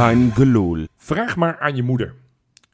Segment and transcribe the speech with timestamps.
[0.00, 0.86] Kein gelul.
[0.96, 2.14] Vraag maar aan je moeder.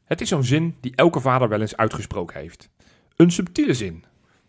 [0.05, 2.69] Het is zo'n zin die elke vader wel eens uitgesproken heeft.
[3.15, 4.03] Een subtiele zin.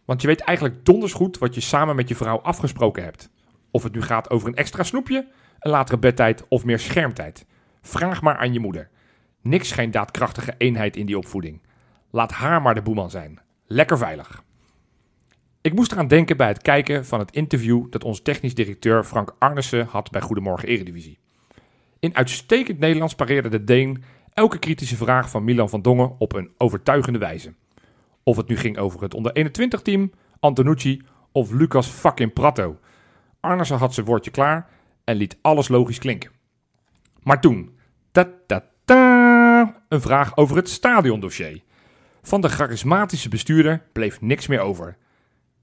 [0.05, 3.31] Want je weet eigenlijk donders goed wat je samen met je vrouw afgesproken hebt.
[3.71, 5.29] Of het nu gaat over een extra snoepje,
[5.59, 7.47] een latere bedtijd of meer schermtijd.
[7.81, 8.91] Vraag maar aan je moeder.
[9.43, 11.63] Niks geen daadkrachtige eenheid in die opvoeding.
[12.11, 13.41] Laat haar maar de boeman zijn.
[13.67, 14.43] Lekker veilig.
[15.61, 19.35] Ik moest eraan denken bij het kijken van het interview dat onze technisch directeur Frank
[19.39, 21.19] Arnissen had bij Goedemorgen Eredivisie.
[22.01, 24.03] In uitstekend Nederlands pareerde de Deen
[24.33, 27.55] elke kritische vraag van Milan van Dongen op een overtuigende wijze.
[28.23, 31.03] Of het nu ging over het onder 21 team, Antonucci
[31.33, 32.79] of Lucas fucking Prato.
[33.41, 34.69] Arnissen had zijn woordje klaar
[35.05, 36.31] en liet alles logisch klinken.
[37.23, 37.79] Maar toen,
[38.13, 41.63] ta ta ta, een vraag over het stadiondossier.
[42.23, 44.97] Van de charismatische bestuurder bleef niks meer over.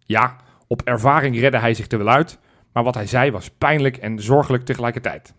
[0.05, 0.35] Ja,
[0.67, 2.39] op ervaring redde hij zich er wel uit,
[2.71, 5.33] maar wat hij zei was pijnlijk en zorgelijk tegelijkertijd.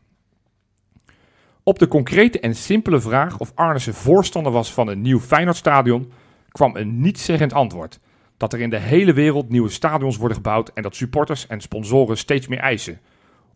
[1.68, 6.12] Op de concrete en simpele vraag of Arnissen voorstander was van een nieuw Feyenoordstadion,
[6.48, 8.00] kwam een nietszeggend antwoord.
[8.36, 12.18] Dat er in de hele wereld nieuwe stadions worden gebouwd en dat supporters en sponsoren
[12.18, 13.00] steeds meer eisen.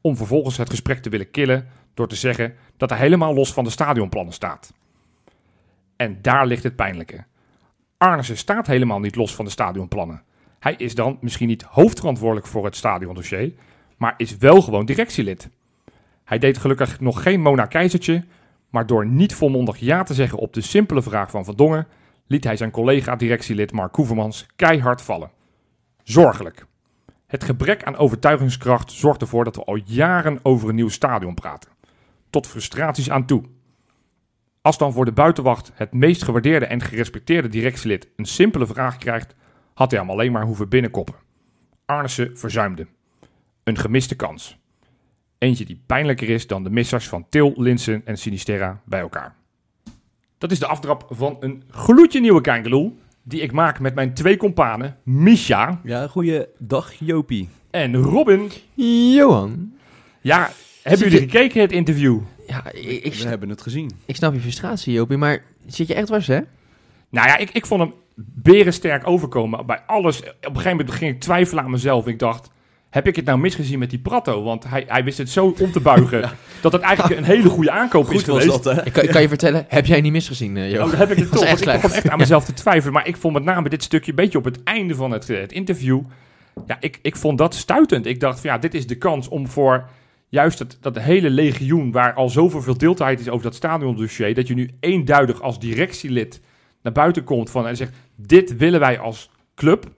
[0.00, 3.64] Om vervolgens het gesprek te willen killen door te zeggen dat hij helemaal los van
[3.64, 4.72] de stadionplannen staat.
[5.96, 7.24] En daar ligt het pijnlijke.
[7.96, 10.22] Arnissen staat helemaal niet los van de stadionplannen.
[10.58, 13.52] Hij is dan misschien niet hoofdverantwoordelijk voor het stadiondossier,
[13.96, 15.50] maar is wel gewoon directielid.
[16.30, 18.24] Hij deed gelukkig nog geen Mona Keizertje,
[18.68, 21.86] maar door niet volmondig ja te zeggen op de simpele vraag van Van Dongen,
[22.26, 25.30] liet hij zijn collega directielid Mark Koevermans keihard vallen.
[26.02, 26.66] Zorgelijk.
[27.26, 31.70] Het gebrek aan overtuigingskracht zorgt ervoor dat we al jaren over een nieuw stadion praten.
[32.30, 33.42] Tot frustraties aan toe.
[34.60, 39.34] Als dan voor de buitenwacht het meest gewaardeerde en gerespecteerde directielid een simpele vraag krijgt,
[39.74, 41.14] had hij hem alleen maar hoeven binnenkoppen.
[41.84, 42.86] Arnissen verzuimde.
[43.64, 44.59] Een gemiste kans.
[45.40, 49.34] Eentje die pijnlijker is dan de missers van Til, Linsen en Sinisterra bij elkaar.
[50.38, 54.36] Dat is de aftrap van een gloedje nieuwe Kijkeloel, die ik maak met mijn twee
[54.36, 57.48] companen, Misha Ja, goeiedag Jopie.
[57.70, 58.50] en Robin.
[59.14, 59.72] Johan.
[60.20, 60.50] Ja,
[60.82, 62.20] hebben jullie je- gekeken het interview?
[62.46, 63.90] Ja, ik, ik, We hebben het gezien.
[64.06, 66.40] ik snap je frustratie, Jopie, maar zit je echt dwars, hè?
[67.10, 69.66] Nou ja, ik, ik vond hem berensterk overkomen.
[69.66, 72.06] Bij alles, op een gegeven moment ging ik twijfelen aan mezelf.
[72.06, 72.50] Ik dacht,
[72.90, 74.42] heb ik het nou misgezien met die Prato?
[74.42, 76.30] Want hij, hij wist het zo om te buigen,
[76.62, 78.64] dat het eigenlijk een hele goede aankoop is Goed was geweest.
[78.64, 78.84] dat, hè?
[78.86, 80.90] Ik kan, ik kan je vertellen, heb jij niet misgezien, Oh, Johan?
[80.90, 81.44] dan heb ik het toch.
[81.44, 82.92] echt want ik begon echt aan mezelf te twijfelen.
[82.92, 85.40] Maar ik vond met name dit stukje een beetje op het einde van het, eh,
[85.40, 86.00] het interview.
[86.66, 88.06] Ja, ik, ik vond dat stuitend.
[88.06, 89.88] Ik dacht, van, ja, dit is de kans om voor
[90.28, 91.92] juist het, dat hele legioen...
[91.92, 94.34] waar al zoveel verdeeldheid is over dat stadiondossier...
[94.34, 96.40] dat je nu eenduidig als directielid
[96.82, 97.92] naar buiten komt van, en zegt...
[98.16, 99.90] dit willen wij als club.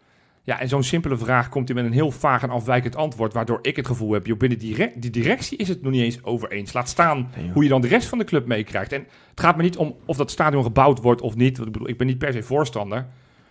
[0.44, 3.32] Ja, en zo'n simpele vraag komt hij met een heel vaag en afwijkend antwoord...
[3.32, 6.22] waardoor ik het gevoel heb, joh, binnen die, die directie is het nog niet eens
[6.24, 6.72] over eens.
[6.72, 8.92] Laat staan Nee, hoe je dan de rest van de club meekrijgt.
[8.92, 11.56] En het gaat me niet om of dat stadion gebouwd wordt of niet.
[11.56, 13.06] Want ik bedoel, ik ben niet per se voorstander.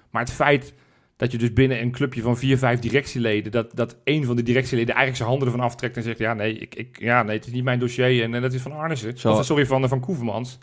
[0.10, 0.74] Maar het feit
[1.16, 3.52] dat je dus binnen een clubje van vier, vijf directieleden...
[3.52, 6.18] dat, dat een van de directieleden eigenlijk zijn handen ervan aftrekt en zegt...
[6.18, 8.72] ja, nee, ik, ik, ja, nee het is niet mijn dossier en, dat is van
[8.72, 9.32] Arnissen.
[9.32, 10.58] Of, sorry, van, van Koevermans.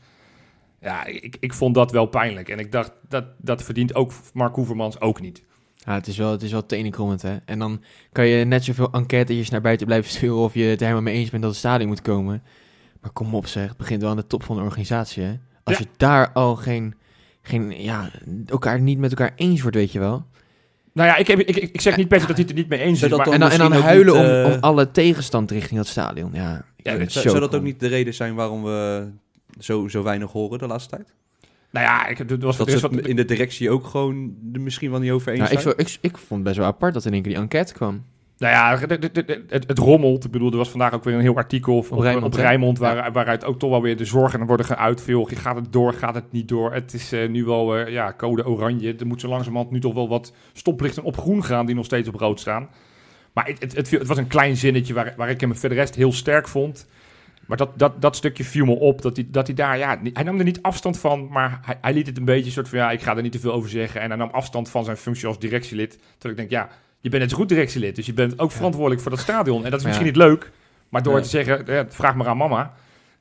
[0.80, 2.48] Ja, ik, ik vond dat wel pijnlijk.
[2.48, 5.46] En ik dacht, dat, dat verdient ook Mark Koevermans ook niet.
[5.84, 7.36] Ja, het is wel, het is wel tenenkrommend, hè?
[7.44, 10.86] En dan kan je net zoveel enquêtes naar buiten blijven sturen of je het er
[10.86, 12.42] helemaal mee eens bent dat het stadion moet komen.
[13.00, 15.34] Maar kom op zeg, het begint wel aan de top van de organisatie, hè?
[15.64, 15.84] Als Ja.
[15.84, 16.94] je daar al geen,
[17.42, 18.10] geen, ja,
[18.46, 20.24] elkaar niet met elkaar eens wordt, weet je wel.
[20.92, 22.68] Nou ja, ik, heb, ik, ik zeg niet per se dat hij het er niet
[22.68, 23.10] mee eens is.
[23.10, 26.30] Maar, En dan, en dan huilen niet, om, eh, om alle tegenstand richting dat stadion.
[26.32, 29.08] Ja, Ja, Zou, zo zou dat ook niet de reden zijn waarom we
[29.58, 31.14] zo, zo weinig horen de laatste tijd?
[31.70, 34.60] Nou ja, ik, er was, Dat ze wat, het in de directie ook gewoon er
[34.60, 36.94] misschien wel niet over eens Nou, ik, zo, ik, ik vond het best wel apart
[36.94, 38.04] dat in één keer die enquête kwam.
[38.38, 40.24] Nou ja, het, het, het, het- het rommelt.
[40.24, 42.40] Ik bedoel, er was vandaag ook weer een heel artikel op, op, Rijnmond, op hè?
[42.46, 45.02] Rijnmond, waar, waaruit ook toch wel weer de zorgen worden geuit.
[45.02, 46.72] Veel, gaat het door, gaat het niet door?
[46.72, 48.94] Het is eh, nu wel eh, ja, code oranje.
[48.94, 52.08] Er moet zo langzamerhand nu toch wel wat stoplichten op groen gaan die nog steeds
[52.08, 52.68] op rood staan.
[53.32, 55.74] Maar het, het, het, het was een klein zinnetje waar, waar ik hem voor de
[55.74, 56.86] rest heel sterk vond.
[57.48, 60.22] Maar dat, dat, dat stukje viel me op, dat hij, dat hij daar, ja, hij
[60.22, 62.90] nam er niet afstand van, maar hij, hij liet het een beetje soort van, ja,
[62.90, 64.00] ik ga er niet te veel over zeggen.
[64.00, 65.90] En hij nam afstand van zijn functie als directielid.
[65.90, 66.68] Terwijl ik denk, ja,
[67.00, 69.64] je bent net zo goed directielid, dus je bent ook verantwoordelijk voor dat stadion.
[69.64, 70.50] En dat is misschien niet leuk,
[70.88, 72.74] maar door te zeggen, ja, vraag maar aan mama,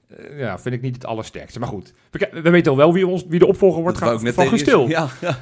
[0.07, 1.59] eh, ja, vind ik niet het allersterkste.
[1.59, 4.89] Maar goed, we, we weten al wel wie, ons, wie de opvolger wordt gaan, van.
[4.89, 5.37] Ja, ja.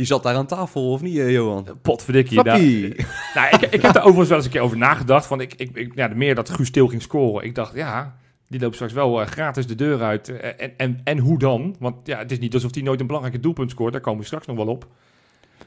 [0.00, 1.66] Die zat daar aan tafel, of niet, eh, Johan?
[1.82, 2.42] Potverdikkie.
[2.42, 2.94] daar- Flappie.
[3.34, 5.28] Nou, ik, ik heb daar overigens wel eens een keer over nagedacht.
[5.28, 7.44] Want ik, ik, ik, ja, de meer dat Guus Stil ging scoren.
[7.44, 8.16] Ik dacht, ja,
[8.48, 10.28] die loopt straks wel eh, gratis de deur uit.
[10.28, 11.76] Eh, en, en, en hoe dan?
[11.78, 13.92] Want ja, het is niet alsof hij nooit een belangrijke doelpunt scoort.
[13.92, 14.86] Daar komen we straks nog wel op.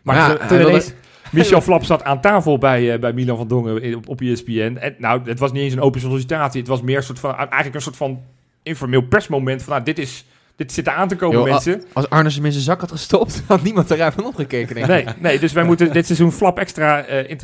[0.02, 0.94] Maar Ja, ineens
[1.32, 4.78] Michel Flap zat aan tafel bij, eh, bij Milan van Dongen op, op ESPN.
[4.80, 6.60] En nou, het was niet eens een open sollicitatie.
[6.60, 8.22] Het was meer een soort van, eigenlijk een soort van
[8.64, 11.84] informeel persmoment van, nou, dit, is, dit zit er aan te komen, Yo, mensen.
[11.94, 14.76] Als Arnes hem in zijn zak had gestopt, had niemand eruit van opgekeken.
[14.76, 15.06] Denk ik.
[15.06, 17.38] Nee, nee, dus wij moeten dit seizoen Flap extra, eh,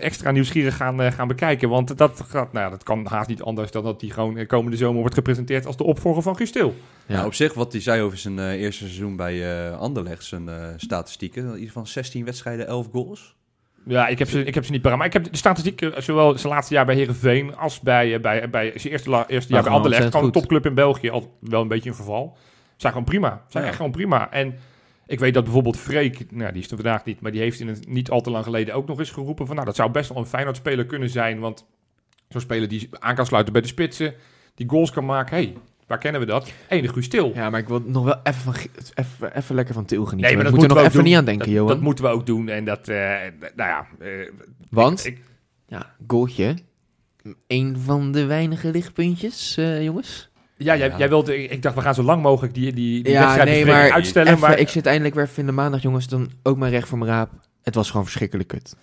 [0.00, 1.68] extra nieuwsgierig gaan, eh, gaan bekijken.
[1.68, 4.46] Want dat, gaat, nou, ja, dat kan haast niet anders dan dat die gewoon eh,
[4.46, 6.74] komende zomer wordt gepresenteerd als de opvolger van Gustil.
[7.06, 7.14] Ja.
[7.14, 10.48] Nou, op zich, wat hij zei over zijn eh, eerste seizoen bij eh Anderlecht, zijn
[10.48, 11.42] eh, statistieken.
[11.42, 13.34] In ieder geval 16 wedstrijden, 11 goals.
[13.86, 14.98] Ja, ik heb ze, ik heb ze niet paraat.
[14.98, 18.50] Maar ik heb de statistiek, eh, zowel zijn laatste jaar bij Herenveen als bij, bij,
[18.50, 20.04] bij zijn eerste, la- eerste jaar bij Anderlecht.
[20.10, 22.36] Gewoon een topclub in België, al wel een beetje in verval.
[22.84, 23.42] Zijn gewoon prima.
[23.48, 23.68] Zijn Ja.
[23.68, 24.30] echt gewoon prima.
[24.30, 24.54] En
[25.06, 27.68] ik weet dat bijvoorbeeld Freek, nou die is er vandaag niet, maar die heeft in
[27.68, 30.08] het niet al te lang geleden ook nog eens geroepen van, nou dat zou best
[30.08, 31.66] wel een Feyenoord-speler kunnen zijn, want
[32.28, 34.14] zo'n speler die aan kan sluiten bij de spitsen,
[34.54, 35.54] die goals kan maken, hey,
[35.86, 36.52] waar kennen we dat?
[36.68, 37.32] Enig Guus Til.
[37.34, 38.54] Ja, maar ik wil nog wel even, van,
[38.94, 40.34] even, even lekker van Til genieten.
[40.34, 41.68] Nee, maar we dat moeten moeten nog we even niet aan denken, dat, Johan.
[41.68, 42.96] dat moeten we ook doen en dat, eh,
[43.56, 44.30] nou ja, eh,
[44.70, 45.20] Want, ik,
[45.66, 46.54] ja, goaltje.
[47.46, 50.30] Een van de weinige lichtpuntjes, eh, jongens.
[50.56, 50.98] Ja, jij, Ja.
[50.98, 53.58] jij wilde, ik dacht we gaan zo lang mogelijk die, die, die Ja, wedstrijd nee,
[53.58, 54.38] bespreken maar uitstellen.
[54.38, 56.08] Maar ik zit eindelijk weer even in de maandag, jongens.
[56.08, 57.30] Dan ook mijn recht voor mijn raap.
[57.62, 58.76] Het was gewoon verschrikkelijk kut.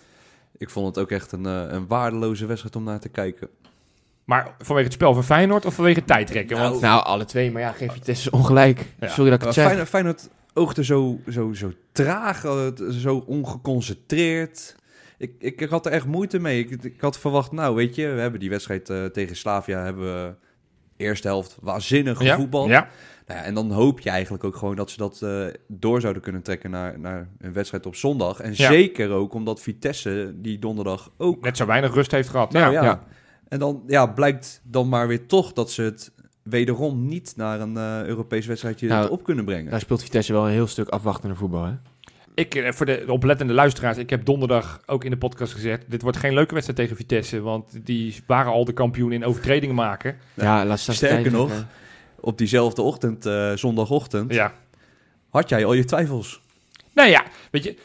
[0.58, 3.48] Ik vond het ook echt een, eh, een waardeloze wedstrijd om naar te kijken.
[4.24, 6.58] Maar vanwege het spel van Feyenoord of vanwege tijdrekken?
[6.58, 8.86] Want, Nou, alle twee, maar ja, geef je Vitesse ongelijk.
[9.00, 9.08] Ja.
[9.08, 9.64] Sorry dat ik het zeg.
[9.64, 14.74] Feyenoord, Feyenoord oogde zo, zo, zo traag, eh, zo ongeconcentreerd.
[15.18, 16.58] Ik, ik, ik had er echt moeite mee.
[16.58, 20.04] Ik, ik had verwacht, nou weet je, we hebben die wedstrijd eh, tegen Slavia, hebben
[20.04, 20.34] we
[21.02, 22.68] eerste helft waanzinnig ja, voetbal.
[22.68, 22.88] ja,
[23.26, 26.22] Nou ja, en dan hoop je eigenlijk ook gewoon dat ze dat eh, door zouden
[26.22, 28.40] kunnen trekken naar, naar een wedstrijd op zondag.
[28.40, 28.70] En Ja.
[28.72, 31.44] zeker ook omdat Vitesse die donderdag ook...
[31.44, 32.52] net zo weinig rust heeft gehad.
[32.52, 32.82] Nou ja.
[32.82, 32.84] ja.
[32.84, 33.02] ja.
[33.48, 36.12] En dan ja, blijkt dan maar weer toch dat ze het
[36.42, 39.70] wederom niet naar een eh, Europees wedstrijdje Nou, op kunnen brengen.
[39.70, 41.72] Daar speelt Vitesse wel een heel stuk afwachtender voetbal, hè?
[42.34, 46.02] Ik, eh, voor de oplettende luisteraars, ik heb donderdag ook in de podcast gezegd, dit
[46.02, 50.16] wordt geen leuke wedstrijd tegen Vitesse, want die waren al de kampioen in overtredingen maken.
[50.34, 51.64] Ja, laat staan Sterker nog.
[52.20, 54.52] Op diezelfde ochtend, eh, zondagochtend, Ja.
[55.30, 56.40] had jij al je twijfels.
[56.94, 57.76] Nou ja, weet je,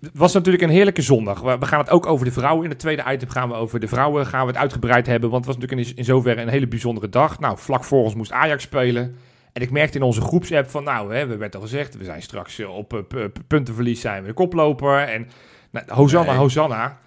[0.00, 1.40] het was natuurlijk een heerlijke zondag.
[1.40, 2.64] We we gaan het ook over de vrouwen.
[2.64, 5.30] In het tweede item gaan we over de vrouwen gaan we het uitgebreid hebben.
[5.30, 7.40] Want het was natuurlijk in, in zoverre een hele bijzondere dag.
[7.40, 9.16] Nou, vlak voor ons moest Ajax spelen.
[9.58, 12.22] En ik merkte in onze groepsapp van, nou, hè, we werd al gezegd, we zijn
[12.22, 14.98] straks eh, op eh, puntenverlies zijn we de koploper.
[14.98, 15.28] En
[15.70, 16.38] nou, Hosanna, Nee.
[16.40, 16.98] Hosanna.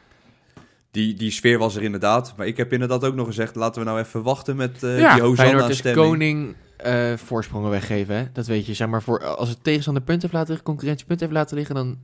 [0.92, 2.34] Die, die sfeer was er inderdaad.
[2.38, 5.14] Maar ik heb inderdaad ook nog gezegd, laten we nou even wachten met eh Ja,
[5.14, 6.08] die Feyenoord is Hosanna-stemming.
[6.08, 8.24] koning eh, voorsprongen weggeven, hè?
[8.34, 8.74] Dat weet je.
[8.74, 11.76] Zeg maar, voor, als het tegenstander punten heeft laten liggen, concurrentie punten heeft laten liggen,
[11.76, 11.98] dan...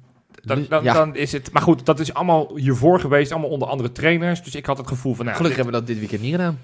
[0.43, 3.67] Dan, dan, ja, dan is het, maar goed, dat is allemaal hiervoor geweest, allemaal onder
[3.67, 4.43] andere trainers.
[4.43, 6.39] Dus ik had het gevoel van, nou, gelukkig dit- hebben we dat dit weekend niet
[6.39, 6.59] gedaan.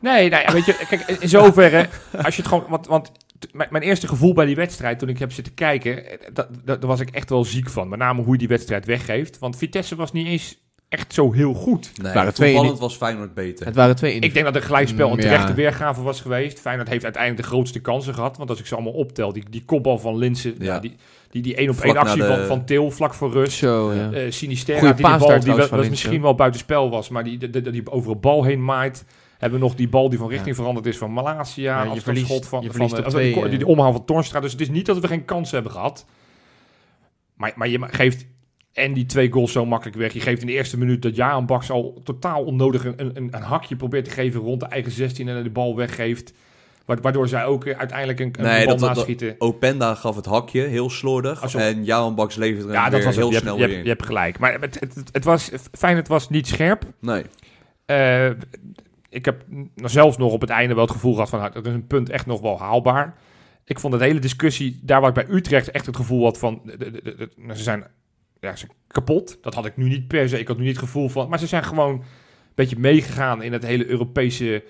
[0.00, 1.88] Nee, nee, weet je, kijk, in zoverre,
[2.24, 3.12] als je het gewoon, want, want
[3.52, 6.80] mijn, mijn eerste gevoel bij die wedstrijd, toen ik heb zitten kijken, eh, dat, dat,
[6.80, 7.88] daar was ik echt wel ziek van.
[7.88, 11.54] Met name hoe je die wedstrijd weggeeft, want Vitesse was niet eens echt zo heel
[11.54, 11.92] goed.
[12.02, 12.78] Nee, waren twee niet.
[12.78, 13.66] was Feyenoord beter.
[13.66, 15.54] Het waren twee in Ik denk dat een gelijkspel een Mm, terechte ja.
[15.54, 16.60] weergave was geweest.
[16.60, 19.62] Feyenoord heeft uiteindelijk de grootste kansen gehad, want als ik ze allemaal optel, die, die
[19.64, 20.78] kopbal van Linsen, Ja.
[20.78, 20.96] die,
[21.30, 23.56] die, die één op één actie de- van, van Til, vlak voor rust.
[23.58, 24.10] Zo, ja.
[24.12, 27.70] Eh Sinisterra, Goeie die, die bal die wel- misschien wel buitenspel was, maar die, die,
[27.70, 29.04] die over een bal heen maait.
[29.38, 31.84] Hebben we nog die bal die van richting veranderd is van Malasia.
[31.84, 34.04] Ja, je verliest- schot van, je van, verliest eh, twee, die, die, die omhaal van
[34.04, 34.40] Tornstra.
[34.40, 36.06] Dus het is niet dat we geen kansen hebben gehad.
[37.34, 38.26] Maar, maar je geeft
[38.72, 40.12] en die twee goals zo makkelijk weg.
[40.12, 43.42] Je geeft in de eerste minuut dat Jaan Baks al totaal onnodig een, een, een
[43.42, 46.32] hakje probeert te geven rond de eigen 16 en de bal weggeeft.
[46.84, 49.34] Wa- Waardoor zij ook eh, uiteindelijk een, een Nee, bal dat- dat- naschieten.
[49.38, 51.52] Openda gaf het hakje, heel slordig.
[51.52, 53.60] Je- en Jaan Baks leverde hem Ja, dat weer was heel Je hebt, snel je,
[53.60, 53.96] hebt, weer je in.
[53.96, 54.38] hebt gelijk.
[54.38, 56.82] Maar het, het, het, het was, fijn, het was niet scherp.
[57.00, 57.22] Nee.
[57.86, 58.30] Eh,
[59.16, 59.44] ik heb
[59.74, 62.08] zelfs nog op het einde wel het gevoel gehad van, nou, dat is een punt
[62.10, 63.14] echt nog wel haalbaar.
[63.64, 66.60] Ik vond de hele discussie, daar waar ik bij Utrecht echt het gevoel had van,
[66.64, 67.84] de- de- de- nou, ze zijn
[68.40, 69.38] ja, ze kapot.
[69.42, 70.38] Dat had ik nu niet per se.
[70.38, 72.02] Ik had nu niet het gevoel van, maar ze zijn gewoon een
[72.54, 74.64] beetje meegegaan in het hele Europese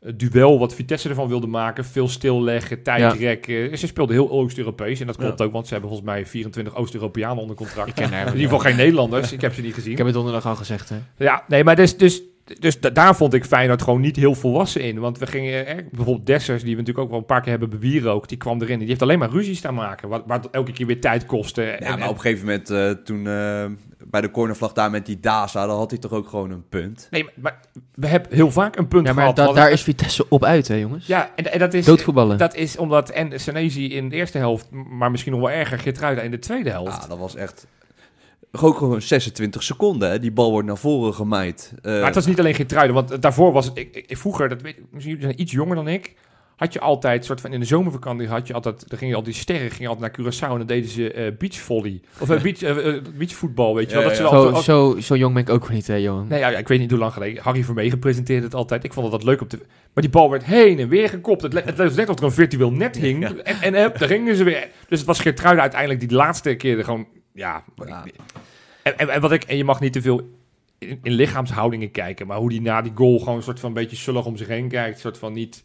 [0.00, 1.84] eh, duel wat Vitesse ervan wilde maken.
[1.84, 3.78] Veel stilleggen, tijdrekken.
[3.78, 5.44] Ze speelden heel Oost-Europees en dat klopt Ja.
[5.44, 7.88] ook, want ze hebben volgens mij 24 Oost-Europeanen onder contract.
[7.88, 9.32] Ik ken haar In ieder geval geen Nederlanders.
[9.32, 9.90] Ik heb ze niet gezien.
[9.92, 10.96] Ik heb het donderdag al gezegd, hè.
[11.16, 12.22] Ja, nee, maar dus, dus,
[12.58, 14.98] dus da- daar vond ik Feyenoord gewoon niet heel volwassen in.
[14.98, 17.70] Want we gingen, eh, bijvoorbeeld Dessers, die we natuurlijk ook wel een paar keer hebben
[17.70, 20.72] bewierookt, die kwam erin en die heeft alleen maar ruzies staan maken, wat, wat elke
[20.72, 21.62] keer weer tijd kostte.
[21.62, 23.64] Ja, En- maar op een gegeven moment, eh, toen eh,
[24.10, 27.08] bij de cornervlag daar met die Daza, dan had hij toch ook gewoon een punt.
[27.10, 27.60] Nee, maar, maar
[27.94, 29.36] we hebben heel vaak een punt Ja, maar gehad.
[29.36, 31.06] da- want- daar is Vitesse op uit, hè, jongens.
[31.06, 31.84] Ja, en, en dat is...
[31.84, 32.38] Doodvoetballen.
[32.38, 36.20] Dat is omdat en Senezi in de eerste helft, maar misschien nog wel erger, Geertruida
[36.22, 37.02] in de tweede helft.
[37.02, 37.66] Ja, dat was echt...
[38.60, 40.18] Ook gewoon 26 seconden, hè.
[40.18, 41.72] Die bal wordt naar voren gemaaid.
[41.82, 43.78] Eh, maar het was niet alleen Geertruida, want daarvoor was het...
[43.78, 46.14] Ik, ik, vroeger, dat weet ik, misschien jullie zijn iets jonger dan ik,
[46.56, 49.34] had je altijd, soort van in de zomervakantie had je altijd, dan gingen al die
[49.34, 52.00] sterren gingen altijd naar Curaçao en dan deden ze eh beachvolley.
[52.18, 54.02] Of eh, beach, beachvoetbal, weet je wel.
[54.02, 56.26] Ja, dat ze Zo, altijd- zo, zo jong ben ik ook weer niet, hè, Johan?
[56.28, 57.42] Nee, ja, ja, ik weet niet hoe lang geleden.
[57.42, 58.84] Harry Vermegen presenteerde het altijd.
[58.84, 59.56] Ik vond het dat leuk op de...
[59.94, 61.42] Maar die bal werd heen en weer gekopt.
[61.42, 63.22] Het, le- het leek net of er een virtueel net hing.
[63.22, 63.34] Ja.
[63.42, 64.68] En, en daar gingen ze weer.
[64.88, 67.06] Dus het was Geertruiden uiteindelijk die de laatste keer er gewoon...
[67.32, 67.64] Ja.
[67.86, 68.04] Ja.
[68.82, 69.42] En, en, en wat ik...
[69.44, 70.38] En je mag niet te veel
[70.78, 72.26] in, in lichaamshoudingen kijken.
[72.26, 74.46] Maar hoe die na die goal gewoon een soort van een beetje zullig om zich
[74.48, 74.94] heen kijkt.
[74.94, 75.64] Een soort van niet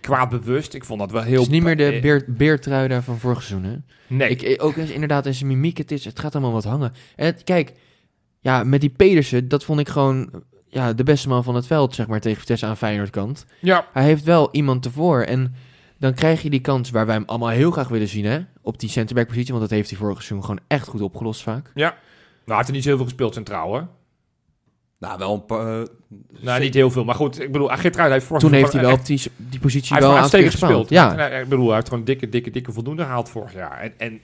[0.00, 0.74] kwaad bewust.
[0.74, 1.32] Ik vond dat wel heel...
[1.32, 3.76] Het is niet meer de eh, beer, beertrui daar van vorig seizoen, hè?
[4.06, 4.36] Nee.
[4.36, 6.92] Ik, ook eens inderdaad in zijn mimiek, het, is, het gaat allemaal wat hangen.
[7.16, 7.72] En het- kijk,
[8.40, 11.94] ja, met die Pedersen, dat vond ik gewoon ja, de beste man van het veld,
[11.94, 13.46] zeg maar, tegen Vitesse aan Feyenoord kant.
[13.60, 13.86] ja.
[13.92, 15.54] Hij heeft wel iemand ervoor en
[16.02, 18.40] dan krijg je die kans waar wij hem allemaal heel graag willen zien, hè?
[18.62, 21.70] Op die centerback positie, want dat heeft hij vorig seizoen gewoon echt goed opgelost vaak.
[21.74, 21.92] Nou,
[22.44, 23.86] hij had er niet zo heel veel gespeeld centraal, hoor.
[24.98, 25.80] Nou, wel een paar...
[25.80, 25.86] eh,
[26.40, 27.04] Nou, niet heel veel.
[27.04, 29.92] Maar goed, ik bedoel, Geertruiden heeft vorig Toen heeft hij wel op die, die positie
[29.92, 30.50] Hij wel gespeeld.
[30.50, 30.88] gespeeld.
[30.88, 33.80] Ja, ik bedoel, hij heeft gewoon dikke, dikke, dikke voldoende gehaald vorig jaar.
[33.80, 34.20] En, en,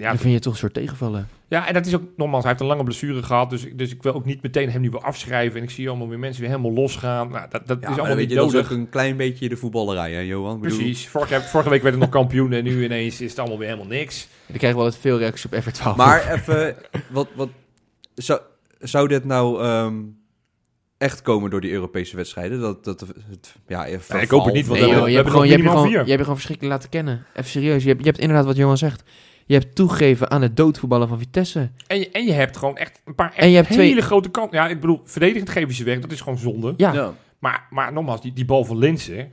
[0.00, 1.28] ja, dan vind je toch een soort tegenvallen.
[1.48, 3.50] ja, en dat is ook nogmaals, hij heeft een lange blessure gehad.
[3.50, 5.56] Dus, dus ik wil ook niet meteen hem nu weer afschrijven.
[5.56, 7.30] En ik zie allemaal weer mensen weer helemaal losgaan.
[7.30, 8.70] Nou, dat dat ja, is allemaal weet niet je, dat is nodig.
[8.70, 10.54] ook een klein beetje de voetballerij, hè, Johan?
[10.54, 11.08] Ik bedoel, Precies.
[11.08, 13.90] Vorige, vorige week werd het nog kampioen en nu ineens is het allemaal weer helemaal
[13.90, 14.28] niks.
[14.46, 15.96] Dan krijgen we altijd veel reacties op Everett 12.
[15.96, 16.76] Maar even,
[17.10, 17.48] wat, wat,
[18.14, 18.40] zou,
[18.78, 19.94] zou dit nou ehm,
[20.98, 22.60] echt komen door die Europese wedstrijden?
[22.60, 25.52] Dat, dat het, ja, ik hoop het niet, want Nee, we je, hebt gewoon, je,
[25.52, 27.26] hebt gewoon, je hebt je gewoon verschrikkelijk laten kennen.
[27.34, 27.82] Even serieus.
[27.82, 29.02] Je hebt, je hebt inderdaad wat Johan zegt.
[29.50, 31.70] Je hebt toegegeven aan het doodvoetballen van Vitesse.
[31.86, 34.02] En je, en je hebt gewoon echt een paar echt En je hebt hele twee-
[34.02, 34.56] grote kansen.
[34.56, 35.98] Ja, ik bedoel, verdedigend geven ze weg.
[36.00, 36.74] Dat is gewoon zonde.
[36.76, 37.14] Ja, Ja.
[37.38, 39.32] Maar, maar nogmaals, die, die bal van Linsen,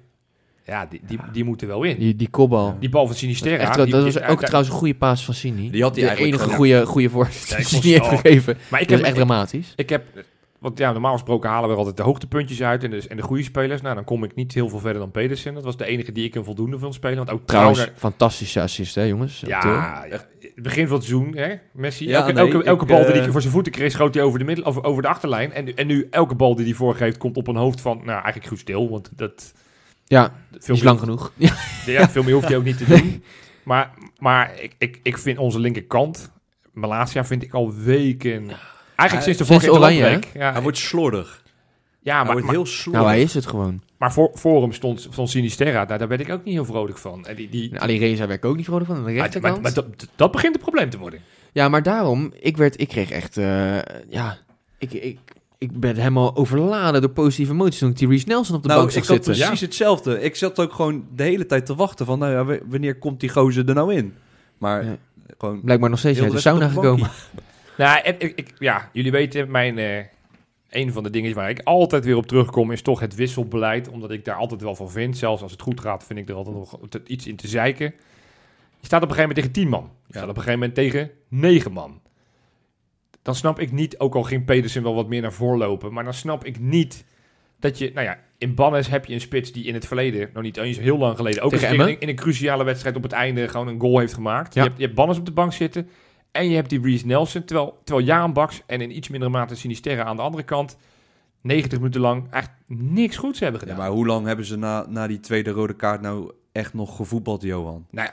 [0.66, 1.98] ja, die, die, die moeten wel in.
[2.00, 2.76] die, die kopbal.
[2.80, 3.58] Die bal van Sinisterra.
[3.58, 5.70] Echt, die- dat die- was ook trouwens een goede paas van Sini.
[5.70, 8.58] Die had hij de eigenlijk enige goede, goede voorzet Ja, ik die heeft gegeven.
[8.70, 9.74] Maar ik Dat heb is echt dramatisch.
[9.76, 10.04] Ik heb,
[10.60, 13.24] want ja, normaal gesproken halen we er altijd de hoogtepuntjes uit en de, en de
[13.24, 13.82] goede spelers.
[13.82, 15.54] Nou, dan kom ik niet heel veel verder dan Pedersen.
[15.54, 17.18] Dat was de enige die ik een voldoende vond spelen.
[17.18, 19.44] Want ook Trouwens, Trauner- fantastische assist, hè jongens?
[19.46, 22.08] Ja, het begin van het seizoen, hè, Messi.
[22.08, 24.14] Ja, elke, nee, elke, elke ik, bal die eh, hij voor zijn voeten kreeg, schoot
[24.14, 25.54] hij over de, middel, over, over de achterlijn.
[25.54, 28.10] En, nu- en nu, elke bal die hij voorgeeft, komt op een hoofd van, nou,
[28.12, 28.90] eigenlijk goed stil.
[28.90, 29.54] Want dat...
[30.06, 31.32] ja, Veel is lang genoeg.
[31.36, 31.54] Ja.
[31.86, 33.24] ja, veel meer hoeft hij ook niet te doen.
[33.64, 36.32] Maar, maar ik, ik, ik vind onze linkerkant,
[36.74, 38.50] Malasia, vind ik al weken...
[38.98, 40.42] Eigenlijk sinds de sinds vorige Oranje, Interlandweek.
[40.42, 41.44] Ja, Hij wordt slordig.
[42.00, 43.02] ja, hij maar, wordt maar, heel slordig.
[43.02, 43.82] Nou, hij is het gewoon.
[43.98, 46.98] Maar voor, voor hem stond, stond Sinisterra, daar, daar werd ik ook niet heel vrolijk
[46.98, 47.26] van.
[47.26, 49.20] En die, die, En Ali Reza werd ik ook niet vrolijk van aan de maar,
[49.20, 49.54] rechterkant.
[49.54, 51.20] maar, maar dat, dat begint een probleem te worden.
[51.52, 53.78] Ja, maar daarom, ik, werd, ik kreeg echt, eh,
[54.10, 54.38] ja,
[54.78, 55.18] ik, ik,
[55.58, 58.80] ik ben helemaal overladen door positieve emoties toen ik die Reece Nelson op de nou,
[58.80, 59.44] bank ik zag had zitten.
[59.44, 60.22] precies hetzelfde.
[60.22, 63.30] Ik zat ook gewoon de hele tijd te wachten van, nou ja, wanneer komt die
[63.30, 64.14] gozer er nou in?
[64.58, 64.98] Maar Ja.
[65.38, 65.62] gewoon...
[65.62, 67.10] Blijkbaar nog steeds uit de sauna gekomen.
[67.78, 70.04] Nou, en, ik, ik- ja, jullie weten, mijn, eh,
[70.70, 73.88] een van de dingen waar ik altijd weer op terugkom is toch het wisselbeleid.
[73.90, 75.18] Omdat ik daar altijd wel van vind.
[75.18, 77.94] Zelfs als het goed gaat, vind ik er altijd nog iets in te zeiken.
[78.80, 79.84] Je staat op een gegeven moment tegen 10 man.
[79.84, 80.18] Je Ja.
[80.20, 82.02] staat op een gegeven moment tegen 9 man.
[83.22, 85.94] Dan snap ik niet, ook al ging Pedersen wel wat meer naar voren lopen.
[85.94, 87.06] Maar dan snap ik niet
[87.60, 90.44] dat je, nou ja, in Bannes heb je een spits die in het verleden, nog
[90.44, 93.68] niet eens heel lang geleden, ook in, in een cruciale wedstrijd op het einde gewoon
[93.68, 94.54] een goal heeft gemaakt.
[94.54, 94.62] Ja.
[94.62, 95.90] Je, hebt, je hebt Bannes op de bank zitten.
[96.32, 99.56] En je hebt die Reece Nelson, terwijl, terwijl Jaan Baks en in iets mindere mate
[99.56, 100.78] Sinisterra aan de andere kant
[101.42, 103.82] 90 minuten lang echt niks goeds hebben Ja, gedaan.
[103.82, 107.42] maar hoe lang hebben ze na, na die tweede rode kaart nou echt nog gevoetbald,
[107.42, 107.86] Johan?
[107.90, 108.10] Nou,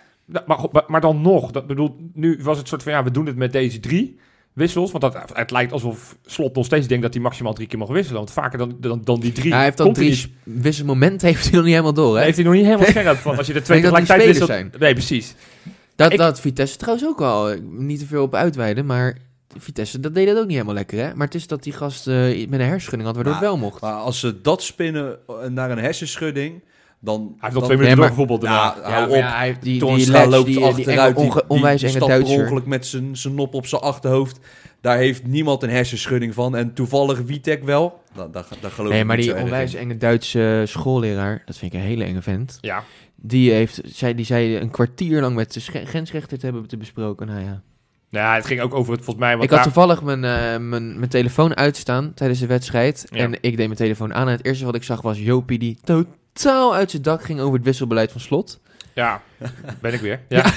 [0.46, 3.10] maar, goed, maar, maar dan nog, dat bedoel, nu was het soort van ja, we
[3.10, 4.18] doen het met deze drie
[4.52, 7.78] wissels, want dat, het lijkt alsof Slot nog steeds denkt dat hij maximaal drie keer
[7.78, 9.48] mag wisselen, want vaker dan, dan, dan die drie.
[9.48, 12.22] Ja, hij heeft dan drie wisselmomenten, heeft hij nog niet helemaal door, hè?
[12.22, 13.36] heeft hij nog niet helemaal scherp van.
[13.36, 14.78] Als je de twee die tegelijkertijd wisselt.
[14.80, 15.34] Nee, precies.
[15.96, 19.16] Dat, Ik- dat Vitesse trouwens ook al, eh, niet te veel op uitweiden, maar
[19.58, 21.14] Vitesse, dat deed het ook niet helemaal lekker, hè?
[21.14, 23.56] Maar het is dat die gast eh, met een hersenschudding had, waardoor Nou, het wel
[23.70, 23.80] mocht.
[23.80, 26.62] Maar als ze dat spinnen eh, naar een hersenschudding,
[27.00, 27.20] dan...
[27.20, 28.74] Hij heeft nog twee minuten Nee, doorgevoetbald daarna.
[28.82, 29.22] Ja, hou op.
[29.22, 33.34] hij die, die, loopt die, die, achteruit, enge, onge- onwijs die, ongeluk met zijn zijn
[33.34, 34.38] nop op zijn achterhoofd.
[34.80, 36.56] Daar heeft niemand een hersenschudding van.
[36.56, 38.00] En toevallig Witek wel.
[38.14, 39.80] Nou, daar, daar geloof Nee, ik maar die onwijs in.
[39.80, 42.58] enge Duitse schoolleraar, dat vind ik een hele enge vent.
[42.60, 42.84] Ja.
[43.26, 47.26] Die, heeft, zij, die zei een kwartier lang met de grensrechter te hebben te besproken.
[47.26, 47.62] Nou ja.
[48.10, 50.98] Nou, het ging ook over het, volgens mij, ik had daar- toevallig mijn, eh, mijn,
[50.98, 53.06] mijn telefoon uitstaan tijdens de wedstrijd.
[53.10, 53.18] Ja.
[53.18, 54.26] En ik deed mijn telefoon aan.
[54.26, 57.54] En het eerste wat ik zag was Jopie die totaal uit zijn dak ging over
[57.54, 58.60] het wisselbeleid van Slot.
[58.94, 59.22] Ja,
[59.80, 60.20] ben ik weer.
[60.28, 60.52] Ja,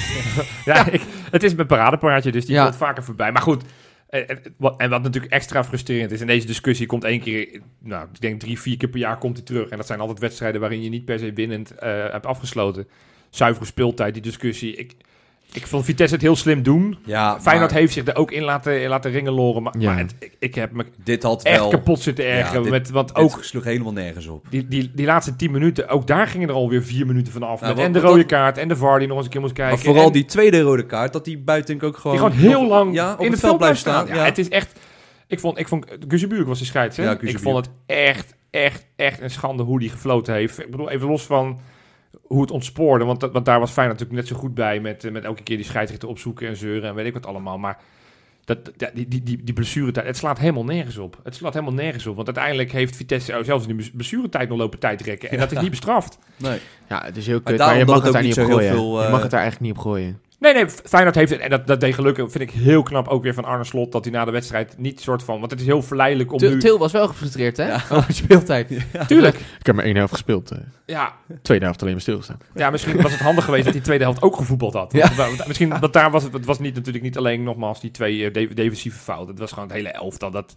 [0.66, 0.86] ja.
[0.92, 2.64] ik, het is mijn paradepaardje, dus die Ja.
[2.64, 3.32] komt vaker voorbij.
[3.32, 3.64] Maar goed,
[4.08, 4.38] eh, eh,
[4.78, 8.40] en wat natuurlijk extra frustrerend is, in deze discussie komt één keer, nou, ik denk
[8.40, 9.70] drie, vier keer per jaar komt hij terug.
[9.70, 12.88] En dat zijn altijd wedstrijden waarin je niet per se winnend eh, hebt afgesloten.
[13.30, 14.76] Zuivere speeltijd, die discussie.
[14.76, 14.94] Ik,
[15.54, 16.98] Ik vond Vitesse het heel slim doen.
[17.06, 19.64] Ja, Feyenoord maar heeft zich er ook in laten, in laten ringeloren.
[19.64, 19.90] Maar, Ja.
[19.90, 21.70] maar het- ik, ik heb me dit had echt wel...
[21.70, 22.62] kapot zitten ergeren.
[22.64, 24.46] dit- met, want Dit ook sloeg helemaal nergens op.
[24.50, 27.60] die, die, die laatste tien minuten, ook daar gingen er alweer vier minuten van af.
[27.62, 29.32] Ja, met wat- en de rode dat- kaart en de VAR die nog eens een
[29.32, 29.76] keer moest kijken.
[29.76, 32.18] Maar vooral en die tweede rode kaart, dat die buiten ook gewoon...
[32.18, 34.08] die gewoon heel lang ja, op in het veld blijft staan.
[34.08, 34.80] Ja, Het is echt...
[35.28, 37.04] Ik vond, ik vond Guzebuurk was de scheids, hè?
[37.04, 40.60] Ja, ik vond het echt, echt, echt een schande hoe die gefloten heeft.
[40.60, 41.60] Ik bedoel, even los van
[42.28, 43.06] hoe het ontspoorde.
[43.06, 45.56] Want, want daar was Feyenoord natuurlijk net zo goed bij met, eh, met elke keer
[45.58, 47.58] die scheidsrechter opzoeken en zeuren en weet ik wat allemaal.
[47.58, 47.78] Maar
[48.46, 51.20] dat, dat- die, die, die, die blessuretijd, het slaat helemaal nergens op.
[51.24, 52.16] Het slaat helemaal nergens op.
[52.16, 55.30] Want uiteindelijk heeft Vitesse zelfs in de blessuretijd nog lopen tijdrekken.
[55.30, 56.18] En dat is niet bestraft.
[56.38, 56.60] Nee.
[56.90, 58.72] Ja, het is heel Maar kut, maar je mag het het daar niet op gooien.
[58.72, 60.20] veel, Je eh, mag het daar eigenlijk niet op gooien.
[60.40, 63.24] Nee, nee, Feyenoord heeft het, en dat, dat deed gelukkig, vind ik heel knap ook
[63.24, 65.66] weer van Arne Slot, dat hij na de wedstrijd niet soort van, want het is
[65.66, 66.60] heel verleidelijk om Til, nu...
[66.60, 67.68] Til was wel gefrustreerd, hè?
[67.68, 67.82] Ja.
[67.92, 68.72] Over speeltijd.
[69.08, 69.36] Tuurlijk.
[69.60, 70.52] Ik heb maar één helft gespeeld.
[70.52, 70.58] eh.
[70.86, 72.38] Ja, Tweede helft alleen maar stilgestaan.
[72.56, 74.94] Ja, misschien was het handig geweest dat die tweede helft ook gevoetbald had.
[74.94, 75.14] Ja.
[75.16, 78.26] Want Misschien, want daar was het, het was niet, natuurlijk niet alleen nogmaals die twee
[78.26, 79.30] eh, de- defensieve fouten.
[79.30, 80.56] Het was gewoon het hele elftal dat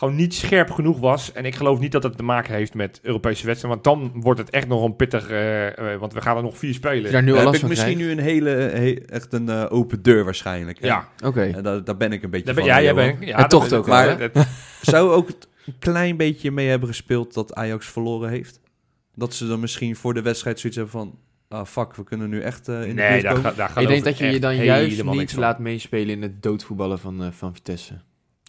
[0.00, 1.32] gewoon niet scherp genoeg was.
[1.32, 3.82] En ik geloof niet dat het te maken heeft met Europese wedstrijden.
[3.82, 6.58] Want dan wordt het echt nog een pittig, eh, eh, want we gaan er nog
[6.58, 7.12] vier spelen.
[7.12, 7.98] daar nu al heb ik misschien krijgt.
[7.98, 10.78] nu een hele, he- echt een eh, open deur waarschijnlijk.
[10.80, 11.42] Ja, Oké.
[11.42, 12.72] En daar, daar ben ik een beetje daar ben, van.
[12.74, 13.24] ja, jij bent...
[13.24, 14.42] Ja, En toch dat- ook wel, dat- hè?
[14.92, 18.60] Zou ook een klein beetje mee hebben gespeeld dat Ajax verloren heeft?
[19.14, 21.18] Dat ze dan misschien voor de wedstrijd zoiets hebben van...
[21.48, 23.88] Ah, fuck, we kunnen nu echt in de Nee, buurt daar, ga- daar Ik geloof
[23.90, 28.00] denk dat je je dan juist niet laat meespelen in het doodvoetballen van, van Vitesse.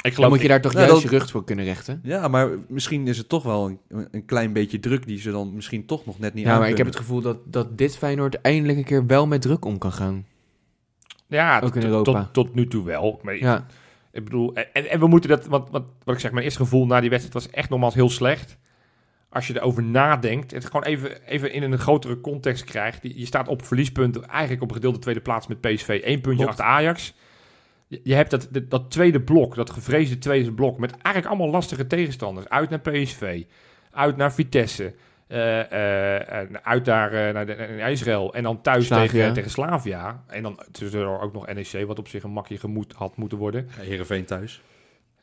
[0.01, 1.99] Ik Dan moet je daar toch Nou, juist dat- je rug voor kunnen rechten.
[2.03, 5.53] Ja, maar misschien is het toch wel een, een klein beetje druk die ze dan
[5.55, 7.97] misschien toch nog net niet Ja, aan maar ik heb het gevoel dat, dat dit
[7.97, 10.25] Feyenoord eindelijk een keer wel met druk om kan gaan.
[11.27, 12.23] Ja, Ook in tot- Europa.
[12.23, 13.19] Tot, tot nu toe wel.
[13.23, 13.65] Maar Ja,
[14.11, 16.85] Ik bedoel, en, en we moeten dat, want, wat, wat ik zeg, mijn eerste gevoel
[16.85, 18.57] na die wedstrijd was echt nogmaals heel slecht.
[19.29, 22.99] Als je erover nadenkt, het gewoon even, even in een grotere context krijgt.
[23.03, 26.01] Je je staat op verliespunten, eigenlijk op een gedeelde tweede plaats met PSV.
[26.03, 26.49] Eén puntje Klopt.
[26.59, 27.13] achter Ajax.
[28.03, 32.49] Je, hebt dat, dat, tweede blok, dat gevreesde tweede blok, met eigenlijk allemaal lastige tegenstanders.
[32.49, 33.43] Uit naar PSV,
[33.91, 34.93] uit naar Vitesse,
[35.27, 39.09] eh, eh, uit naar, eh, naar, de- naar Israël en dan thuis Slavia.
[39.11, 40.23] tegen, tegen Slavia.
[40.27, 43.67] En dan tussendoor ook nog NEC, wat op zich een makje gemoed had moeten worden.
[43.77, 44.61] Ja, Heerenveen thuis.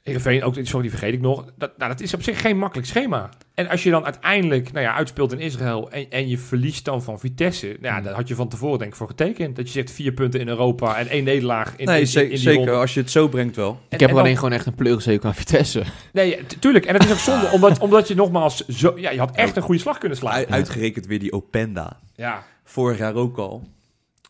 [0.03, 1.45] Heerenveen, ook, sorry, die vergeet ik nog.
[1.57, 3.29] Dat, nou, dat is op zich geen makkelijk schema.
[3.55, 7.03] En als je dan uiteindelijk nou ja, uitspeelt in Israël en, en je verliest dan
[7.03, 7.67] van Vitesse...
[7.67, 8.05] Nou ja, Hmm.
[8.05, 9.57] daar had je van tevoren denk ik voor getekend.
[9.57, 12.37] Dat je zegt vier punten in Europa en één nederlaag in, nee, in, in, die
[12.39, 12.59] zeker.
[12.59, 12.73] ronde.
[12.73, 13.71] Als je het zo brengt wel.
[13.71, 15.83] En- ik heb dan- alleen gewoon echt een pleugelzeker aan Vitesse.
[16.13, 16.85] Nee, tuurlijk.
[16.87, 18.67] En het is ook zonde, omdat, omdat je nogmaals...
[18.67, 20.41] Zo, ja, je had echt een goede slag kunnen slaan.
[20.41, 22.01] U- Uitgerekend weer die Openda.
[22.15, 22.43] Ja.
[22.65, 23.69] Vorig jaar ook al.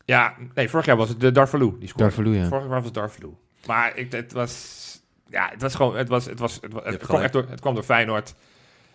[0.04, 1.72] ja, nee, vorig jaar was het de Darvalu.
[1.78, 2.14] Die scoorde.
[2.14, 2.48] Darvalu, ja.
[2.48, 3.28] Vorig jaar was het Darvalu.
[3.66, 4.76] Maar ik, het was...
[5.30, 5.96] Ja, het was gewoon...
[5.96, 8.34] Het, was, het, was, het, was- kwam, echt door, het kwam door Feyenoord.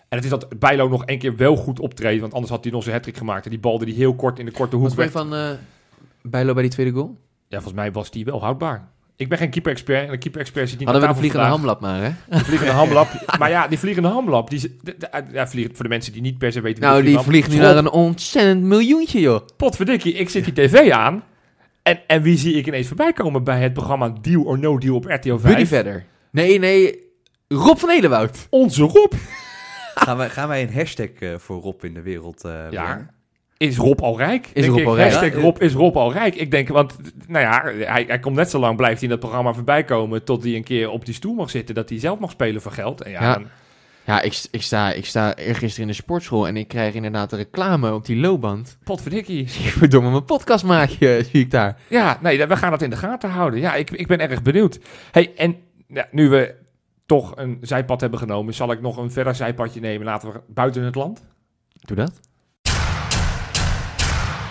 [0.09, 2.21] En het is dat Bijlo nog één keer wel goed optreedt.
[2.21, 3.43] Want anders had hij nog zijn hat gemaakt.
[3.45, 5.11] En die balde die heel kort in de korte hoek je werd.
[5.11, 5.49] van eh
[6.21, 7.17] Bijlo bij die tweede goal?
[7.47, 8.87] Ja, volgens mij was die wel houdbaar.
[9.15, 10.05] Ik ben geen keeper-expert.
[10.05, 11.61] En de keeper-expert zit niet Hadden we aan de vliegende vandaag.
[11.79, 12.37] hamlap maar, hè?
[12.39, 13.07] De vliegende hamlap.
[13.39, 14.49] maar ja, die vliegende hamlap.
[14.49, 16.79] Die, de- de- ja, vliegen, voor de mensen die niet per se weten...
[16.81, 19.39] wie Nou, die vliegt nu naar een ontzettend miljoentje, joh.
[19.57, 21.23] Potverdikkie, ik zit die tv aan.
[21.83, 24.95] En, en wie zie ik ineens voorbij komen bij het programma Deal or No Deal
[24.95, 25.41] op RTL 5?
[25.41, 26.05] Buddy verder.
[26.33, 26.99] Nee, nee.
[27.47, 28.47] Rob van Elenwoud.
[28.49, 29.13] Onze Rob.
[29.95, 32.83] Gaan wij, gaan wij een hashtag eh, voor Rob in de wereld eh Ja.
[32.83, 33.09] brengen?
[33.57, 34.45] Is Rob al rijk?
[34.53, 35.11] Is Denk Rob ik, al rijk?
[35.13, 36.35] Hashtag Ja, Rob is Rob al rijk.
[36.35, 36.95] Ik denk, want
[37.27, 40.23] nou ja, hij, hij komt net zo lang, blijft hij in dat programma voorbij komen...
[40.23, 42.71] tot hij een keer op die stoel mag zitten, dat hij zelf mag spelen voor
[42.71, 43.01] geld.
[43.01, 43.33] En ja, Ja.
[43.33, 43.47] dan-
[44.05, 47.37] Ja, ik, ik, sta, ik sta eergisteren in de sportschool en ik krijg inderdaad een
[47.37, 48.77] reclame op die loopband.
[48.83, 49.49] potverdikkie.
[49.79, 51.77] Verdomme, mijn podcastmaatje zie ik daar.
[51.87, 53.59] Ja, nee, we gaan dat in de gaten houden.
[53.59, 54.79] Ja, ik, ik ben erg benieuwd.
[55.11, 55.55] hey, en
[55.93, 56.55] ja, nu we
[57.05, 58.53] toch een zijpad hebben genomen...
[58.53, 60.05] zal ik nog een verder zijpadje nemen.
[60.05, 61.27] Laten we buiten het land.
[61.81, 62.19] Doe dat.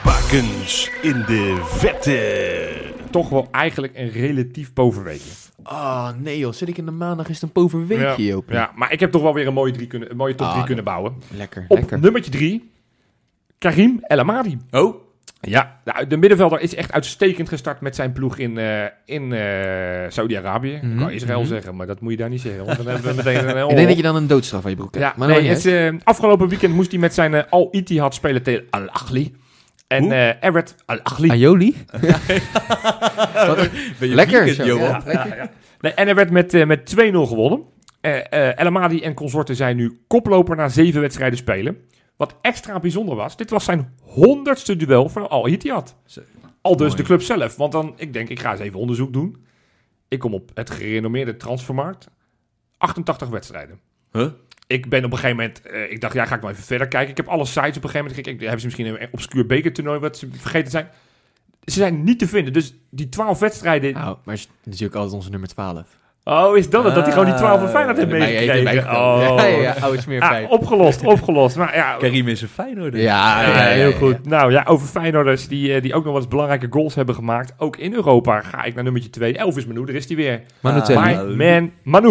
[0.05, 2.93] Bakens in de vette.
[3.11, 5.31] Toch wel eigenlijk een relatief poverweekje.
[5.65, 6.53] Oh, nee joh.
[6.53, 8.51] Zit ik in de maandag is het een poverweekje, Joop.
[8.51, 10.49] Ja, maar ik heb toch wel weer een mooie, drie kunnen, een mooie top Ah,
[10.49, 11.15] 3 dat- kunnen bouwen.
[11.37, 11.99] Lekker, Op lekker.
[12.01, 12.71] nummertje 3,
[13.59, 14.59] Karim El Amadi.
[14.71, 14.95] Oh,
[15.49, 19.41] Ja, nou, de middenvelder is echt uitstekend gestart met zijn ploeg in, eh, in eh
[20.09, 20.73] Saudi-Arabië.
[20.75, 21.49] Ik Mhm, kan Israël mhm.
[21.49, 22.65] zeggen, maar dat moet je daar niet zeggen.
[22.65, 23.71] Want dan hebben we meteen een heel...
[23.71, 25.07] Ik denk dat je dan een doodstraf aan je broek hebt.
[25.07, 28.43] Ja, maar nee, het, eh, afgelopen weekend moest hij met zijn eh, Al Ittihad spelen
[28.43, 29.33] tegen Al Ahly.
[29.87, 31.31] En eh Everett Al Ahly.
[31.31, 31.77] Aioli?
[33.99, 35.03] ben je Lekker vliegend, zo, Johan?
[35.07, 35.13] ja.
[35.13, 35.51] Ja, ja.
[35.81, 37.61] Nee, en er werd met, met 2-0 gewonnen.
[38.01, 41.77] Eh eh, El Amadi en consorten zijn nu koploper na zeven wedstrijden spelen.
[42.17, 45.97] Wat extra bijzonder was, dit was zijn honderdste duel voor Al Ittihad.
[46.61, 46.97] Al dus Mooi.
[46.97, 47.57] de club zelf.
[47.57, 49.47] Want dan, ik denk, ik ga eens even onderzoek doen.
[50.09, 52.09] Ik kom op het gerenommeerde transfermarkt.
[52.77, 53.81] 88 wedstrijden.
[54.13, 54.29] Huh?
[54.67, 56.89] Ik ben op een gegeven moment, eh, ik dacht, ja, ga ik maar even verder
[56.89, 57.11] kijken.
[57.11, 58.41] Ik heb alle sites op een gegeven moment gekeken.
[58.41, 60.89] Hebben ze misschien een obscuur bekertoernooi wat ze vergeten zijn?
[61.65, 62.53] Ze zijn niet te vinden.
[62.53, 63.93] Dus die 12 wedstrijden.
[63.93, 66.01] Nou, maar is natuurlijk altijd onze nummer 12.
[66.25, 66.95] Oh, is dat het?
[66.95, 68.83] Dat hij gewoon die 12 van Feyenoord heeft meegekregen?
[68.97, 69.35] Oh.
[69.39, 71.57] Ja, ja, oude Ah, opgelost, opgelost.
[71.57, 72.95] Maar ja, Karim is een Feyenoord.
[72.95, 73.01] Ja,
[73.43, 73.97] Ja, ja, ja, heel ja.
[73.97, 74.27] goed.
[74.27, 77.55] Nou ja, over Feyenoorders die, eh, die ook nog wel eens belangrijke goals hebben gemaakt.
[77.59, 79.37] Ook in Europa ga ik naar nummertje 2.
[79.37, 80.43] Elvis Manu, daar is hij weer.
[80.61, 80.99] Manu Telly.
[81.15, 82.09] Ah, My man Manu.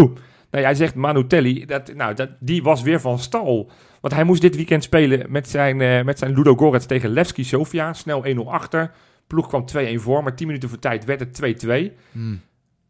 [0.52, 1.66] Nou, jij zegt Manu Telly.
[1.66, 3.72] Dat, nou, dat, die was weer van stal.
[4.02, 7.44] Want hij moest dit weekend spelen met zijn, eh met zijn Ludo Gorets tegen Levski
[7.44, 7.94] Sofia.
[7.94, 8.92] Snel 1-0 achter.
[9.28, 11.92] Ploeg kwam 2-1 voor, maar 10 minuten voor tijd werd het 2-2.
[12.12, 12.34] Hm,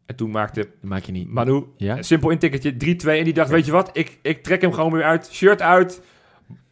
[0.06, 1.28] En toen maakte maak je niet.
[1.28, 1.96] Manu Ja?
[1.96, 3.08] een simpel intikketje 3-2.
[3.08, 5.28] En die dacht, weet je wat, ik, ik trek hem gewoon weer uit.
[5.32, 6.02] Shirt uit,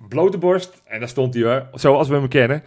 [0.09, 0.83] blote borst.
[0.85, 2.63] En daar stond hij hoor, zoals we hem kennen.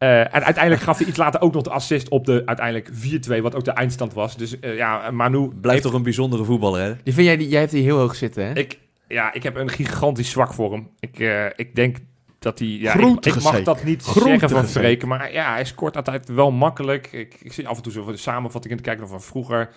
[0.00, 2.90] Eh, en uiteindelijk gaf hij iets later ook nog de assist op de uiteindelijk
[3.38, 4.36] 4-2, wat ook de eindstand was.
[4.36, 6.94] Dus eh, ja, Manu Blijft toch een bijzondere voetballer, hè?
[7.02, 8.52] Die vind jij, die, jij hebt die heel hoog zitten, hè?
[8.52, 10.88] Ik, ja, ik heb een gigantisch zwak voor hem.
[10.98, 11.96] Ik, eh, ik denk
[12.38, 12.68] dat hij...
[12.68, 14.66] Ja, ik, ik mag dat niet Groente zeggen van.
[14.66, 17.12] Freken, maar ja, hij scoort altijd wel makkelijk.
[17.12, 19.70] Ik, ik zie af en toe zo van de samenvatting te kijken van vroeger.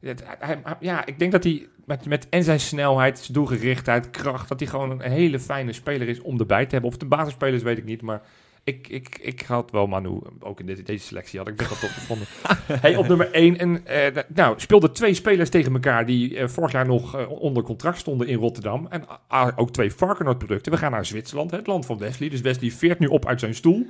[0.00, 4.10] Het- hij- hij- ja, ik denk dat hij met, met en zijn snelheid, zijn doelgerichtheid,
[4.10, 6.90] kracht, dat hij gewoon een hele fijne speler is om erbij te hebben.
[6.90, 8.22] Of de basisspeler is, weet ik niet, maar...
[8.64, 11.90] Ik, ik, ik had wel Manu, ook in dit, deze selectie had ik best wel
[11.90, 12.26] gevonden.
[12.82, 13.58] hey, op nummer 1.
[13.58, 17.62] En, eh, nou, speelden twee spelers tegen elkaar die eh, vorig jaar nog eh, onder
[17.62, 18.86] contract stonden in Rotterdam.
[18.90, 20.72] En ah, ook twee Varkenoord producten.
[20.72, 22.28] We gaan naar Zwitserland, het land van Wesley.
[22.28, 23.86] Dus Wesley veert nu op uit zijn stoel.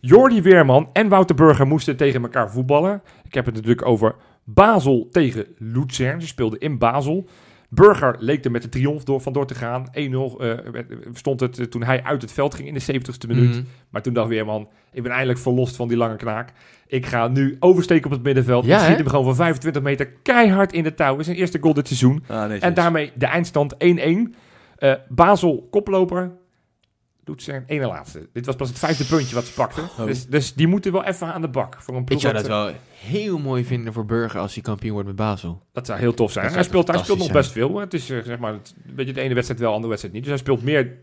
[0.00, 3.02] Jordi Weerman en Wouter Burger moesten tegen elkaar voetballen.
[3.24, 4.14] Ik heb het natuurlijk over
[4.54, 6.20] Basel tegen Luzern.
[6.20, 7.28] Ze speelden in Basel.
[7.70, 9.86] Burger leek er met de triomf door, vandoor te gaan.
[9.86, 10.58] 1-0 eh,
[11.12, 13.50] stond het eh, toen hij uit het veld ging in de 70ste minuut.
[13.50, 13.62] Mhm.
[13.90, 16.52] Maar toen dacht Weerman, ik ben eindelijk verlost van die lange knaak.
[16.86, 18.64] Ik ga nu oversteken op het middenveld.
[18.64, 21.18] Ja, ik schiet hem gewoon van 25 meter keihard in de touw.
[21.18, 22.24] Is zijn eerste goal dit seizoen.
[22.26, 22.62] Ah.
[22.62, 24.34] En daarmee de eindstand 1-1.
[24.76, 26.32] Eh Basel koploper.
[27.28, 28.28] Doet zijn ene laatste.
[28.32, 29.82] Dit was pas het vijfde puntje wat ze pakten.
[29.82, 30.06] Oh.
[30.06, 31.76] Dus, dus die moeten wel even aan de bak.
[31.78, 34.62] Voor een Ik ploeg zou wat, dat wel heel mooi vinden voor Burger als hij
[34.62, 35.62] kampioen wordt met Basel.
[35.72, 36.44] Dat zou heel tof zijn.
[36.44, 37.78] Hij zou speelt, hij speelt nog best veel.
[37.78, 40.22] Het is eh, zeg maar, het, beetje de ene wedstrijd wel, de andere wedstrijd niet.
[40.22, 40.96] Dus hij speelt meer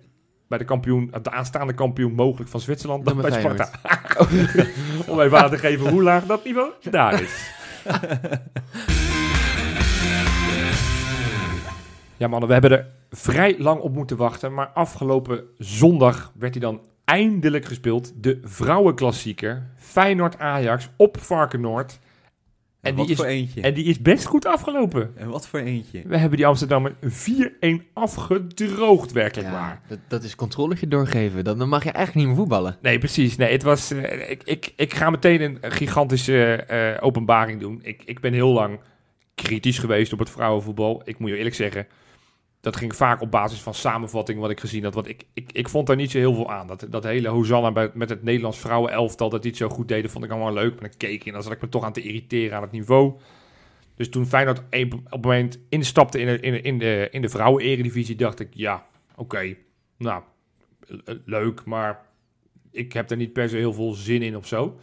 [0.48, 3.70] bij de kampioen, de aanstaande kampioen mogelijk van Zwitserland dan Dan bij bij Sparta.
[5.12, 7.54] Om even aan te geven hoe laag dat niveau daar is.
[12.18, 14.54] Ja mannen, we hebben er vrij lang op moeten wachten.
[14.54, 18.12] Maar afgelopen zondag werd hij dan eindelijk gespeeld.
[18.24, 19.70] De vrouwenklassieker.
[19.78, 22.00] Feyenoord-Ajax op Varkenoord.
[22.82, 23.62] En, En wat die, is, voor eentje.
[23.62, 25.12] en die is best goed afgelopen.
[25.18, 26.02] En wat voor eentje.
[26.08, 29.82] We hebben die Amsterdammer 4-1 afgedroogd, werkelijk waar.
[29.88, 31.44] dat, dat is controletje doorgeven.
[31.44, 32.78] Dan, dan mag je eigenlijk niet meer voetballen.
[32.82, 33.36] Nee, precies.
[33.36, 37.80] Nee, het was, eh, ik, ik, ik ga meteen een gigantische eh, openbaring doen.
[37.84, 38.80] Ik, ik ben heel lang
[39.36, 41.02] kritisch geweest op het vrouwenvoetbal.
[41.06, 41.88] Ik moet je eerlijk zeggen,
[42.66, 44.94] dat ging vaak op basis van samenvatting wat ik gezien had.
[44.94, 46.68] Want ik, ik, ik vond daar niet zo heel veel aan.
[46.68, 50.24] Dat, dat hele Hosanna bij, met het Nederlands vrouwenelftal dat niet zo goed deden, vond
[50.26, 50.72] ik allemaal leuk.
[50.72, 52.72] Maar dan keek ik en dan zat ik me toch aan te irriteren aan het
[52.72, 53.14] niveau.
[53.96, 57.30] Dus toen Feyenoord op het moment instapte in de, in de, in de, in de
[57.30, 59.56] vrouwen-eredivisie, dacht ik, ja, oké,
[59.98, 60.24] nou,
[60.88, 62.02] le- leuk, maar
[62.72, 64.80] ik heb er niet per se heel veel zin in of zo.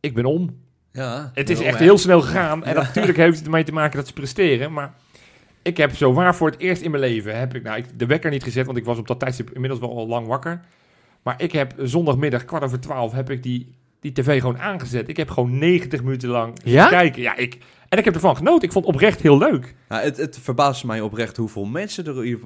[0.00, 0.60] Ik ben om.
[0.92, 1.30] Ja.
[1.34, 2.64] Het is echt heel snel gegaan.
[2.64, 4.72] En natuurlijk heeft het ermee te maken dat ze presteren.
[4.72, 4.94] Maar
[5.68, 7.38] ik heb zo waar voor het eerst in mijn leven...
[7.38, 9.80] heb ik nou, ik, de wekker niet gezet, want ik was op dat tijdstip inmiddels
[9.80, 10.60] wel al lang wakker.
[11.22, 15.08] Maar ik heb zondagmiddag, kwart over twaalf, heb ik die, die tv gewoon aangezet.
[15.08, 16.88] Ik heb gewoon 90 minuten lang Ja?
[16.88, 17.22] kijken.
[17.22, 18.62] Ja, ik, en ik heb ervan genoten.
[18.62, 19.74] Ik vond het oprecht heel leuk.
[19.88, 22.38] Nou, het, het verbaasde mij oprecht hoeveel mensen er, hier-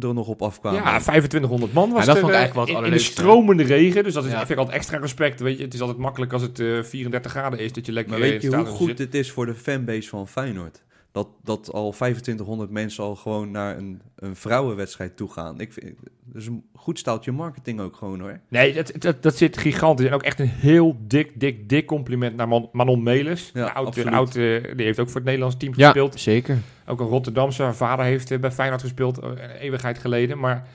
[0.00, 0.82] er nog op afkwamen.
[0.82, 2.98] Ja, 2500 man was Ja, dat er vond ik eh, eigenlijk wel het in, in
[2.98, 4.04] de stromende regen.
[4.04, 4.36] Dus dat is, Ja.
[4.38, 5.40] vind ik altijd extra respect.
[5.40, 8.12] Weet je, het is altijd makkelijk als het eh 34 graden is, dat je lekker
[8.12, 8.96] Maar weet je het hoe goed zit.
[8.96, 10.82] dit is voor de fanbase van Feyenoord?
[11.12, 15.60] Dat, dat al 2500 mensen al gewoon naar een, een vrouwenwedstrijd toe gaan.
[15.60, 15.94] Ik vind,
[16.24, 18.40] dat is een goed staaltje marketing ook gewoon hoor.
[18.48, 20.06] Nee, dat, dat, dat zit gigantisch.
[20.06, 23.50] En ook echt een heel dik, dik, dik compliment naar Man- Manon Melis.
[23.54, 24.12] Ja, de oud, absoluut.
[24.14, 26.20] oud, eh, die heeft ook voor het Nederlands team Ja, gespeeld.
[26.20, 26.58] zeker.
[26.86, 27.62] Ook een Rotterdamse.
[27.62, 30.38] Haar vader heeft eh, bij Feyenoord gespeeld, eh, een eeuwigheid geleden.
[30.38, 30.66] Maar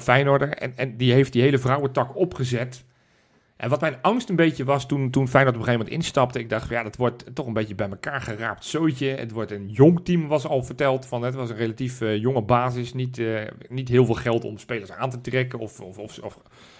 [0.00, 0.48] Feyenoorder.
[0.48, 2.84] En, en die heeft die hele vrouwentak opgezet.
[3.56, 6.38] En wat mijn angst een beetje was toen, toen Feyenoord op een gegeven moment instapte.
[6.38, 9.06] Ik dacht, ja, dat wordt toch een beetje bij elkaar geraapt zootje.
[9.06, 11.06] Het wordt een jong team, was al verteld.
[11.06, 12.94] Van, het was een relatief eh, jonge basis.
[12.94, 15.58] Niet, eh, niet heel veel geld om spelers aan te trekken.
[15.58, 16.38] Of, of, of, of,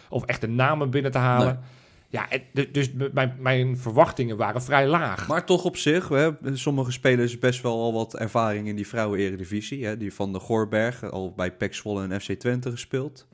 [0.09, 1.61] of echte namen binnen te halen.
[2.09, 2.29] Ja,
[2.73, 5.29] dus mijn, mijn verwachtingen waren vrij laag.
[5.29, 9.87] Maar toch op zich, hebben sommige spelers best wel al wat ervaring in die vrouwen-eredivisie.
[9.87, 9.97] Hè?
[9.97, 13.27] Die van de Goorberg, al bij PEC Zwolle en FC Twente gespeeld.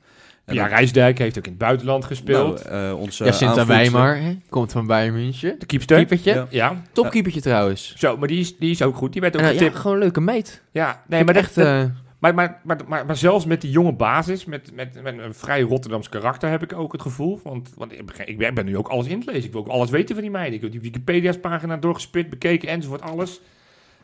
[0.45, 2.69] En ja, dan- Rijsdijk heeft ook in het buitenland gespeeld.
[2.69, 5.55] Nou, eh, onze aanvoerster- Weimar, hè, komt van Bayern München.
[5.59, 5.97] de keepster.
[5.97, 6.33] Keepertje.
[6.33, 6.47] Ja.
[6.49, 7.93] Ja, Topkeepertje trouwens.
[7.97, 9.11] zo, maar die is, die is ook goed.
[9.11, 10.61] Die werd ook eh, ja, gewoon een leuke meid.
[10.71, 11.57] Ja, nee, maar echt...
[11.57, 11.83] eh,
[12.19, 15.61] Maar, maar, maar, maar, maar zelfs met die jonge basis, met, met, met een vrij
[15.61, 17.39] Rotterdams karakter, heb ik ook het gevoel.
[17.43, 19.45] Want, want ik, ben, ik nu ook alles in te lezen.
[19.45, 20.53] Ik wil ook alles weten van die meiden.
[20.55, 23.41] Ik heb die Wikipedia's pagina doorgespit, bekeken enzovoort, alles.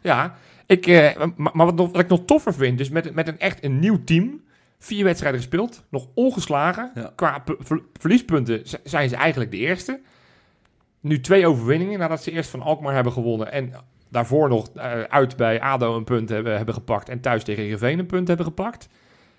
[0.02, 3.28] Ja, ik, eh, maar, maar wat, nog, wat ik nog toffer vind, dus met, met
[3.28, 4.41] een echt een nieuw team.
[4.80, 6.92] Vier wedstrijden gespeeld, nog ongeslagen.
[6.96, 7.12] Ja.
[7.15, 10.02] Qua pu- ver- verliespunten zijn ze eigenlijk de eerste.
[11.00, 13.52] Nu twee overwinningen nadat ze eerst van Alkmaar hebben gewonnen.
[13.52, 13.74] En
[14.10, 17.10] daarvoor nog eh, uit bij ADO een punt hebben, hebben gepakt.
[17.10, 18.89] En thuis tegen Heerenveen een punt hebben gepakt.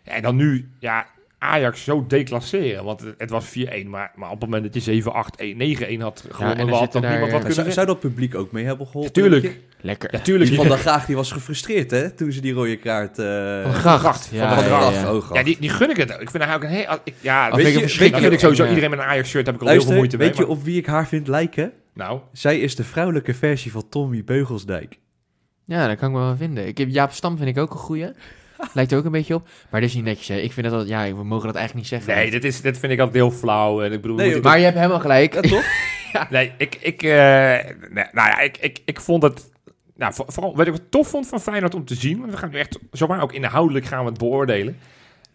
[0.03, 1.07] En dan nu ja,
[1.43, 2.85] Ajax zo declasseren.
[2.85, 3.87] Want het, het was 4-1.
[3.87, 7.21] Maar, maar op het moment dat je 7-8, 1, 9-1 had gewonnen, had dan niemand
[7.21, 9.13] daar, wat eh, kunnen Zou, dat publiek ook mee hebben geholpen?
[9.13, 9.43] Tuurlijk.
[9.43, 9.53] je?
[9.81, 10.09] Lekker.
[10.13, 10.49] Ja, tuurlijk.
[10.51, 12.11] Die Van der Graag die was gefrustreerd, hè?
[12.11, 13.19] Toen ze die rode kaart...
[13.19, 13.25] eh,
[13.63, 14.01] Van de gracht.
[14.01, 14.29] Gracht.
[14.33, 14.95] Ja, Van de ja, Gracht.
[15.01, 15.15] ja.
[15.15, 15.31] Oh.
[15.33, 16.13] Ja, die, die gun ik het.
[16.15, 16.21] ook.
[16.21, 16.99] Ik vind haar ook een heel...
[17.05, 18.21] ik- Ja, weet je, weet, verschrikkelijk.
[18.23, 18.69] vind ik sowieso Ja.
[18.69, 20.47] iedereen met een Ajax-shirt heb ik al heel veel moeite weet mee.
[20.47, 21.73] je op wie ik haar vind lijken?
[21.95, 24.99] Nou, Zij is de vrouwelijke versie van Tommy Beugelsdijk.
[25.65, 26.67] Ja, dat kan ik me wel vinden.
[26.67, 28.07] Ik heb Jaap Stam vind ik ook een goeie.
[28.75, 29.49] Lijkt er ook een beetje op.
[29.71, 30.37] Maar dat is niet netjes, hè.
[30.37, 30.89] Ik vind dat...
[30.89, 32.23] Ja, we mogen dat eigenlijk niet zeggen.
[32.23, 33.83] nee, dit, is, dit vind ik altijd heel flauw.
[33.83, 35.35] En ik bedoel, Nee, Maar je hebt helemaal gelijk.
[35.35, 35.65] Ja, toch?
[36.31, 39.51] Nee, ik, ik, eh, nee, nou ja, ik, ik, ik vond het,
[39.97, 42.37] nou, voor- vooral wat ik wat tof vond van Feyenoord om te zien, want we
[42.37, 44.79] gaan nu echt, zomaar ook inhoudelijk gaan we het beoordelen.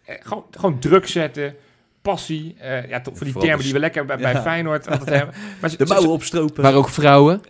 [0.04, 1.54] Eh, gewoon, gewoon druk zetten,
[2.02, 4.42] passie, eh, ja, toch voor die termen die we lekker bij, bij Ja.
[4.42, 5.34] Feyenoord altijd hebben.
[5.60, 6.62] Maar ze, De ze- mouwen opstropen.
[6.62, 7.40] Maar ook vrouwen.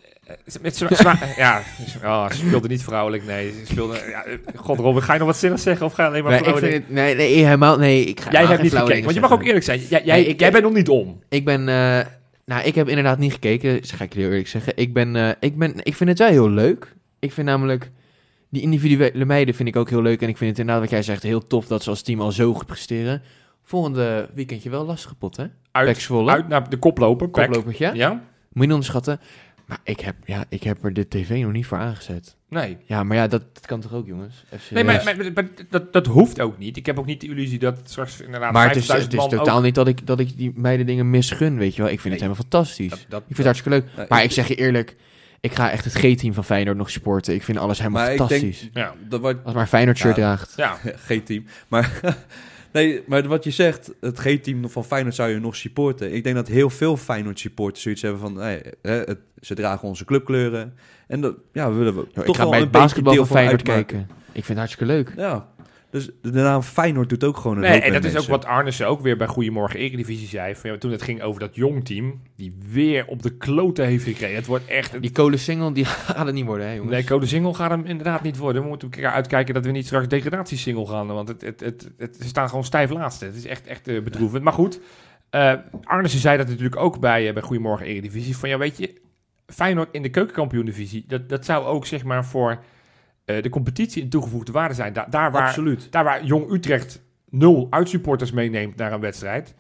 [0.47, 1.63] Ze- met zwa- ja,
[2.05, 5.29] oh, ze speelde niet vrouwelijk, nee, ze speelde, ja, eh, god Robin, ga je nog
[5.29, 7.45] wat zinnigs zeggen of ga je alleen maar Nee, ik vrouwen vind het, nee, nee,
[7.45, 7.79] helemaal...
[7.79, 10.17] Nee, ik ga Jij hebt niet gekeken, want je mag ook eerlijk zijn, jij, jij,
[10.21, 11.23] Nee, ik- jij bent nog niet om.
[11.29, 12.07] Ik ben, eh,
[12.45, 14.73] nou, ik heb inderdaad niet gekeken, dat ga ik heel eerlijk zeggen.
[14.77, 16.95] Ik ben, eh, ik ben, ik vind het wel heel leuk.
[17.19, 17.91] Ik vind namelijk,
[18.51, 20.23] die individuele meiden vind ik ook heel leuk.
[20.23, 22.33] En ik vind het inderdaad, wat jij zegt, heel tof dat ze als team al
[22.33, 23.23] zo goed presteren.
[23.63, 25.45] Volgende weekendje wel lastige pot, hè?
[25.73, 27.91] Uit, uit naar de koploper, koplopertje.
[27.95, 28.11] Ja?
[28.13, 28.21] Moet
[28.53, 29.21] je niet onderschatten.
[29.67, 32.37] Maar ik heb, ja, ik heb er de tv nog niet voor aangezet.
[32.49, 32.77] Nee.
[32.85, 34.45] Ja, maar ja, dat, dat kan toch ook, jongens?
[34.59, 36.77] FC Nee, maar, maar, maar dat, dat hoeft ook niet.
[36.77, 39.33] Ik heb ook niet de illusie dat het straks inderdaad Maar het is, 5000 het
[39.33, 41.91] is totaal ook- niet dat ik, dat ik die meiden dingen misgun, weet je wel.
[41.91, 42.91] Ik vind het helemaal fantastisch.
[42.91, 44.09] Dat, dat, Ik vind het hartstikke leuk.
[44.09, 44.97] Maar ik zeg je eerlijk,
[45.41, 47.35] ik ga echt het G-team van Feyenoord nog supporten.
[47.35, 48.69] Ik vind alles helemaal Maar ik denk- fantastisch.
[48.73, 48.95] ja.
[49.09, 50.23] Dat wat, Als maar Feyenoord shirt Ja.
[50.23, 50.53] draagt.
[50.57, 50.79] ja.
[51.09, 51.45] geen team.
[51.69, 52.17] Maar,
[52.77, 56.15] nee, maar wat je zegt, het G-team van Feyenoord zou je nog supporten.
[56.15, 58.37] Ik denk dat heel veel Feyenoord supporters zoiets hebben van...
[58.37, 60.75] Hey, hè, het, ze dragen onze clubkleuren.
[61.07, 63.15] En dat, ja, we willen we Yo, toch ik ga wel bij een het basketbal
[63.15, 63.87] van Feyenoord uitmaken.
[63.87, 64.17] kijken.
[64.33, 65.13] Ik vind het hartstikke leuk.
[65.17, 65.49] Ja,
[65.91, 68.45] dus de naam Feyenoord doet ook gewoon een Nee, hoop en dat is ook wat
[68.45, 70.55] Arnissen ook weer bij Goedemorgen Eredivisie zei.
[70.55, 74.05] Van, ja, toen het ging over dat jong team, die weer op de kloten heeft
[74.05, 74.37] gekregen.
[74.37, 75.01] Het wordt echt...
[75.01, 76.93] Die kolen single, die gaat het niet worden, hè jongens.
[76.93, 78.63] Nee, Code Single gaat hem inderdaad niet worden.
[78.63, 81.07] We moeten elkaar uitkijken dat we niet straks degradatiesingle gaan.
[81.07, 83.25] Want het, het, het, het, ze staan gewoon stijf laatste.
[83.25, 84.43] Het is echt, echt eh, bedroevend.
[84.43, 84.81] Maar goed,
[85.31, 88.37] eh Arnissen zei dat natuurlijk ook bij, eh, bij Goedemorgen Eredivisie.
[88.37, 89.01] Van ja, weet je,
[89.47, 92.59] Feyenoord in de keukenkampioen-divisie, dat, dat zou ook zeg maar voor
[93.27, 94.93] eh, de competitie een toegevoegde waarde zijn.
[94.93, 95.93] Da- daar, waar, Absoluut.
[95.93, 99.55] daar waar Jong Utrecht nul uitsupporters meeneemt naar een wedstrijd,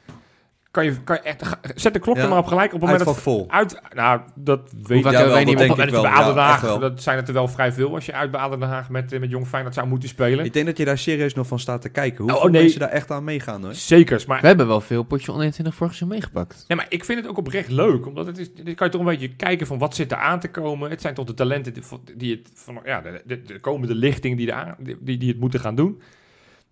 [0.76, 2.66] kan je, kan je echt, zet de klok Ja, er maar op gelijk.
[2.74, 3.46] Op het moment dat vol.
[3.48, 6.02] uit, nou, dat weet ik dat niet denk op ik wel.
[6.02, 6.92] dat Ja, Haag, wel.
[6.94, 9.46] zijn het er wel vrij veel als je uit bij Aden Haag met, met Jong
[9.46, 10.44] Feyenoord zou moeten spelen.
[10.44, 12.22] Ik denk dat je daar serieus nog van staat te kijken.
[12.24, 12.60] Hoeveel Oh, nee.
[12.62, 13.74] mensen daar echt aan meegaan, hoor.
[13.74, 16.64] Zekers, maar, We hebben wel veel potje onder 21 vorig seizoen meegepakt.
[16.68, 18.06] nee, maar ik vind het ook oprecht leuk.
[18.06, 20.40] Omdat het is, dan kan je toch een beetje kijken van wat zit er aan
[20.40, 20.90] te komen.
[20.90, 21.82] Het zijn toch de talenten die,
[22.16, 25.60] die het van, ja, de, de, de komende lichting die, de die, die het moeten
[25.60, 26.00] gaan doen.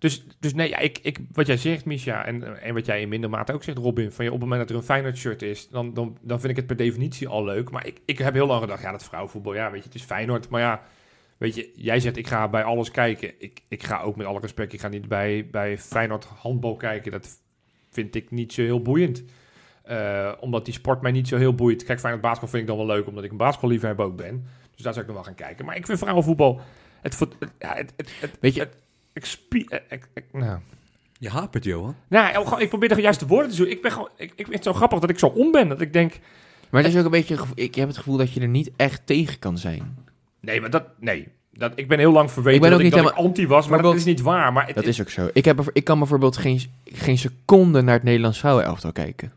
[0.04, 3.08] Dus, dus nee, ja, ik, ik, wat jij zegt, Misha, en, en wat jij in
[3.08, 5.42] minder mate ook zegt, Robin, van je, op het moment dat er een Feyenoord shirt
[5.42, 7.70] is, dan, dan, dan vind ik het per definitie al leuk.
[7.70, 10.02] Maar ik, ik heb heel lang gedacht, ja, dat vrouwenvoetbal, ja, weet je, het is
[10.02, 10.48] Feyenoord.
[10.48, 10.82] Maar ja,
[11.36, 13.32] weet je, jij zegt, ik ga bij alles kijken.
[13.38, 17.12] Ik, ik ga ook met alle respect, ik ga niet bij, bij Feyenoord handbal kijken.
[17.12, 17.28] Dat
[17.90, 19.24] vind ik niet zo heel boeiend.
[19.82, 21.84] Eh, omdat die sport mij niet zo heel boeit.
[21.84, 24.46] Kijk, Feyenoord basketbal vind ik dan wel leuk, omdat ik een basketballiefhebber ook ben.
[24.74, 25.64] Dus daar zou ik nog wel gaan kijken.
[25.64, 26.60] Maar ik vind vrouwenvoetbal,
[27.00, 28.68] het, het, het, het, Weet je,
[29.14, 29.68] het- ik spie...
[29.70, 30.58] eh, Ik, ik, nou...
[31.18, 31.96] Je hapert, Johan.
[32.08, 33.74] Nou, ja, gewoon, ik probeer de juiste woorden te zoeken.
[33.76, 35.68] Ik, ben gewoon, ik, ik vind het zo grappig dat ik zo om ben.
[35.68, 36.18] Dat ik denk,
[36.70, 38.70] maar het is ook een beetje, gevo- ik heb het gevoel dat je er niet
[38.76, 39.96] echt tegen kan zijn.
[40.40, 41.28] nee, maar dat, nee.
[41.52, 43.46] Dat, ik ben heel lang verweten Ik ben dat, ook ik, niet dat ik anti
[43.46, 44.52] was, maar dat is Bijvoorbeeld- niet waar.
[44.52, 45.28] Maar het, Dat is ook zo.
[45.32, 49.32] Ik, heb, ik kan bijvoorbeeld geen, geen seconde naar het Nederlands vrouwenelftal kijken.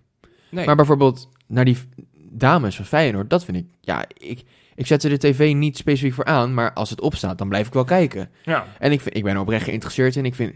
[0.49, 0.65] nee.
[0.65, 1.83] Maar bijvoorbeeld naar die v-
[2.29, 3.65] dames van Feyenoord, dat vind ik...
[3.81, 4.43] Ja, ik,
[4.77, 7.67] ik zet er de tv niet specifiek voor aan, maar als het opstaat, dan blijf
[7.67, 8.29] ik wel kijken.
[8.43, 8.67] ja.
[8.79, 10.25] En ik, vind, ik ben er oprecht geïnteresseerd in.
[10.25, 10.55] Ik vind,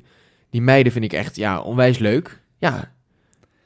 [0.49, 2.41] die meiden vind ik echt ja, onwijs leuk.
[2.57, 2.93] Ja,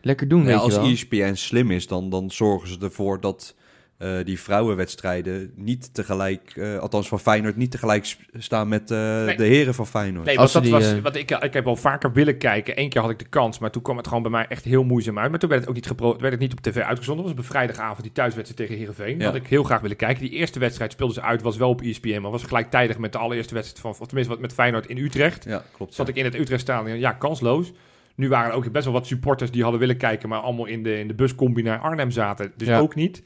[0.02, 0.89] lekker doen, Ja, weet als je wel.
[0.89, 3.56] ESPN slim is, dan, dan zorgen ze ervoor dat
[3.97, 9.38] eh, die vrouwenwedstrijden niet tegelijk, eh, althans van Feyenoord, niet tegelijk staan met eh, Nee.
[9.38, 10.25] de heren van Feyenoord.
[10.25, 12.79] Nee, want dat die, was, wat ik, ik heb al vaker willen kijken.
[12.79, 14.84] Eén keer had ik de kans, maar toen kwam het gewoon bij mij echt heel
[14.84, 15.29] moeizaam uit.
[15.29, 17.25] Maar toen werd het ook niet, gepro werd het niet op tv uitgezonden.
[17.25, 19.19] Dat was op een vrijdagavond die thuiswedstrijd tegen Heerenveen.
[19.19, 19.25] Ja.
[19.25, 20.21] Had ik heel graag willen kijken.
[20.23, 23.17] Die eerste wedstrijd speelden ze uit, was wel op ESPN, maar was gelijktijdig met de
[23.17, 25.43] allereerste wedstrijd van, of tenminste wat met Feyenoord in Utrecht.
[25.43, 25.93] Ja, klopt.
[25.93, 27.71] Zat ik in het Utrecht stadion, ja, kansloos.
[28.15, 30.84] Nu waren er ook best wel wat supporters die hadden willen kijken, maar allemaal in
[30.84, 32.51] de, in de buscombi naar Arnhem zaten.
[32.55, 32.79] Dus Ja.
[32.79, 33.23] ook niet.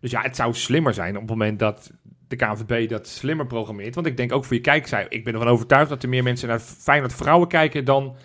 [0.00, 1.90] Dus ja, het zou slimmer zijn op het moment dat
[2.28, 3.94] de KNVB dat slimmer programmeert.
[3.94, 6.48] Want ik denk ook voor je kijkcijfer, ik ben ervan overtuigd dat er meer mensen
[6.48, 8.16] naar Feyenoord vrouwen kijken dan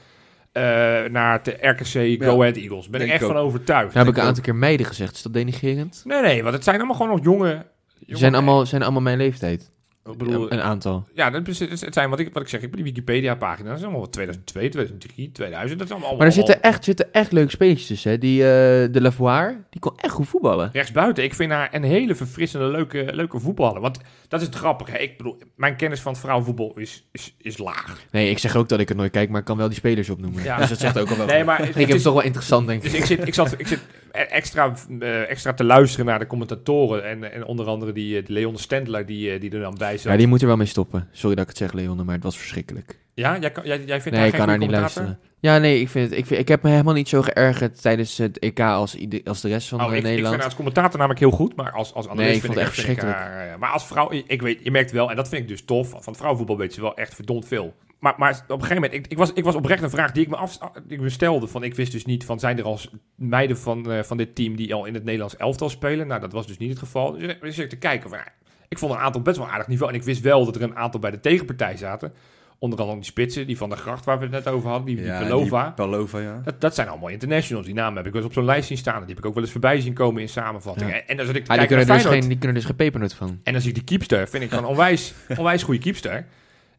[0.51, 0.63] eh,
[1.09, 2.89] naar de RKC Go Ahead Eagles.
[2.89, 3.93] Ben ik echt van overtuigd.
[3.93, 5.15] Daar heb ik een aantal keer meiden gezegd.
[5.15, 6.01] Is dat denigerend?
[6.05, 7.65] Nee, nee, want het zijn allemaal gewoon nog jonge...
[7.87, 9.71] Ze jonge- zijn allemaal, zijn allemaal mijn leeftijd.
[10.11, 11.07] Ik bedoel, een aantal.
[11.13, 12.61] ja, dat is, het zijn wat ik, wat ik zeg.
[12.61, 13.69] Ik ben die Wikipedia-pagina.
[13.69, 15.79] Dat is allemaal 2002, 2003, 2000.
[15.79, 18.11] Dat is allemaal, Maar er allemaal- zitten echt, zitten echt leuke spelletjes tussen.
[18.11, 18.17] Hè.
[18.17, 18.47] Die, eh,
[18.91, 20.69] de Lavoie, die kon echt goed voetballen.
[20.73, 23.81] Rechtsbuiten, ik vind haar een hele verfrissende, leuke, leuke voetballer.
[23.81, 24.97] Want dat is het grappige.
[24.97, 27.99] Ik bedoel, mijn kennis van het vrouwenvoetbal is, is, is laag.
[28.11, 30.09] Nee, ik zeg ook dat ik het nooit kijk, maar ik kan wel die spelers
[30.09, 30.43] opnoemen.
[30.43, 30.57] Ja.
[30.57, 31.25] Dus dat zegt ook al wel.
[31.25, 32.91] Nee, maar ik heb het toch wel interessant, denk ik.
[32.91, 33.79] Dus ik zit, ik, zat, ik zit
[34.11, 37.09] extra, eh, extra te luisteren naar de commentatoren.
[37.09, 40.17] En, en onder andere die, eh, die Leon Stendler, die, die er dan bij Ja,
[40.17, 41.07] die moet er wel mee stoppen.
[41.11, 42.99] Sorry dat ik het zeg, Leon, maar het was verschrikkelijk.
[43.13, 45.19] Ja, jij, kan, jij, jij vindt Nee, ik kan haar niet luisteren.
[45.39, 48.17] Ja, nee, ik, vind het, ik, vind, ik heb me helemaal niet zo geërgerd tijdens
[48.17, 50.35] het EK als, als de rest van Oh, eh, ik, ik vind Nederland.
[50.35, 52.65] haar als commentator namelijk heel goed, maar als, als analist Nee, ik vind vond het
[52.65, 53.17] echt verschrikkelijk.
[53.17, 55.65] haar, eh, maar als vrouw, ik weet, je merkt wel, en dat vind ik dus
[55.65, 57.73] tof, van vrouwenvoetbal weet je wel echt verdomd veel.
[57.99, 60.23] Maar, maar op een gegeven moment, ik, ik, was, ik was oprecht een vraag die
[60.23, 61.47] ik me, af, ik me stelde.
[61.47, 62.79] Van, ik wist dus niet van, zijn er al
[63.15, 66.07] meiden van, eh, van dit team die al in het Nederlands elftal spelen?
[66.07, 67.11] Nou, dat was dus niet het geval.
[67.11, 68.27] Dus ik dus ik te kijken van, ja,
[68.73, 69.91] ik vond een aantal best wel aardig niveau.
[69.93, 72.13] En ik wist wel dat er een aantal bij de tegenpartij zaten.
[72.59, 74.95] Onder andere die spitsen, die van de gracht waar we het net over hadden, die,
[74.95, 75.63] die Ja, Pelova.
[75.63, 76.41] die Pelova, ja.
[76.43, 77.65] Dat, dat zijn allemaal internationals.
[77.65, 78.99] Die namen heb ik wel eens op zo'n lijst zien staan.
[78.99, 80.93] Die heb ik ook wel eens voorbij zien komen in samenvattingen.
[80.95, 81.05] Ja.
[81.05, 82.57] En dan zit ik te Ah, die, kijken kunnen naar er dus geen, die kunnen
[82.57, 83.39] dus geen pepernut van.
[83.43, 84.27] En dan zie ik die keepster.
[84.27, 86.25] Vind ik gewoon onwijs, onwijs goede keepster.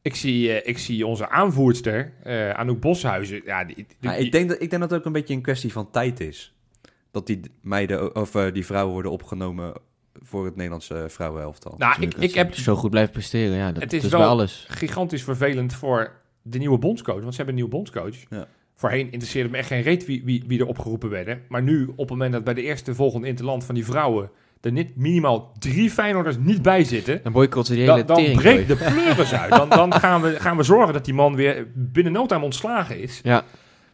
[0.02, 3.40] Ik zie, eh, ik zie onze aanvoerster, eh Anouk Boshuizen.
[3.44, 5.34] Ja, die, die- Ja, die- ik, denk dat, ik denk dat het ook een beetje
[5.34, 6.54] een kwestie van tijd is.
[7.10, 9.72] Dat die meiden, of eh, die vrouwen worden opgenomen
[10.22, 11.74] voor het Nederlandse vrouwenelftal.
[11.78, 14.06] nou, ik, Natuurlijk, ik als heb zo goed blijven presteren, ja, dat, Het is dat
[14.06, 14.66] is wel- bij alles.
[14.68, 17.20] gigantisch vervelend voor de nieuwe bondscoach.
[17.20, 18.16] Want ze hebben een nieuwe bondscoach.
[18.30, 18.46] Ja.
[18.76, 21.40] Voorheen interesseerde me echt geen reet wie, wie, wie er opgeroepen werden.
[21.48, 24.30] Maar nu, op het moment dat bij de eerste volgende interland van die vrouwen...
[24.60, 27.20] er niet minimaal drie Feyenoorders niet bij zitten...
[27.22, 29.50] Dan boycotten die hele Dan, dan breekt de pleuris uit.
[29.50, 33.00] Dan, dan gaan, we, gaan we zorgen dat die man weer binnen no time ontslagen
[33.00, 33.20] is.
[33.22, 33.44] Ja.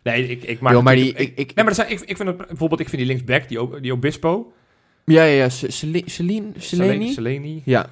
[0.02, 2.16] Nee, ik, ik maak Yo, maar die, ik, ik, ik, nee, maar zijn, ik, ik
[2.16, 4.52] vind het, bijvoorbeeld, ik vind die linksback, die, die Obispo.
[5.11, 7.12] Ja, ja, ja, Ce- Celi- Celine, Seleni?
[7.12, 7.62] Seleni.
[7.64, 7.87] Ja,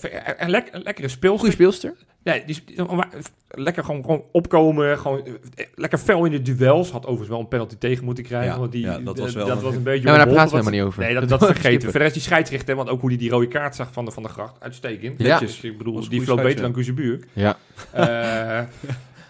[0.00, 1.38] Een, een, lek- een lekkere speelster.
[1.40, 1.94] goede speelster.
[2.22, 2.86] Nee, die, is- die-
[3.50, 4.98] lekker gewoon, gewoon opkomen.
[4.98, 6.90] Gewoon, eh, lekker fel in de duels.
[6.90, 8.52] Had overigens wel een penalty tegen moeten krijgen.
[8.52, 10.06] Ja, want die, ja, dat was eh, wel dat een- was een beetje...
[10.06, 11.02] Ja, maar daar praten we helemaal niet over.
[11.02, 11.90] Nee, dat, Dat dat vergeten.
[11.90, 14.22] Verder is die scheidsrechter, want ook hoe die die rode kaart zag van de, van
[14.22, 15.20] de gracht, uitstekend.
[15.20, 15.38] Ja.
[15.40, 15.60] Netjes.
[15.60, 17.18] Ik bedoel, die vloog beter dan Kuzebuur.
[17.32, 17.56] Ja.
[17.92, 18.60] Eh,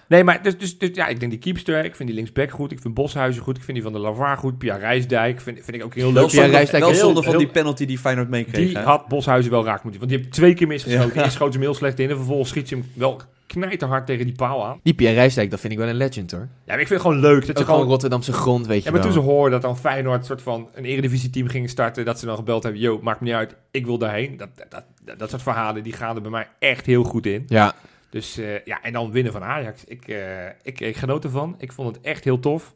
[0.09, 2.73] nee, maar dus, dus, dus ja, ik denk die keepster, ik vind die linksback goed,
[2.73, 5.77] ik vind Boshuizen goed, ik vind die van de Lavaar goed, Pia Rijsdijk vind, vind
[5.77, 6.15] ik ook heel leuk.
[6.15, 8.67] Wel Pia Rijsdijk wel heel- zonde van heel- die penalty die Feyenoord meekreeg.
[8.67, 8.83] Die hè?
[8.83, 11.15] had Boshuizen wel raak moeten, want die heeft twee keer misgeschoten.
[11.15, 11.23] Ja.
[11.23, 14.35] Eerst schoot hem heel slecht in en vervolgens schiet ze hem wel knijterhard tegen die
[14.35, 14.81] paal aan.
[14.83, 16.41] Die Pierre Rijsdijk, dat vind ik wel een legend hoor.
[16.41, 17.89] Ja, maar ik vind het gewoon leuk dat ze Ook gewoon gewoon...
[17.89, 19.13] Rotterdamse grond, weet je Ja, maar wel.
[19.13, 22.37] toen ze hoorden dat dan Feyenoord soort van een eredivisie-team ging starten, dat ze dan
[22.37, 24.37] gebeld hebben, yo, maakt me niet uit, ik wil daarheen.
[24.37, 27.45] Dat, dat, dat, dat soort verhalen, die gaan er bij mij echt heel goed in.
[27.49, 27.75] Ja,
[28.15, 29.85] Dus eh, ja, en dan winnen van Ajax.
[29.85, 31.55] Ik, eh, ik, ik genoot ervan.
[31.59, 32.75] Ik vond het echt heel tof.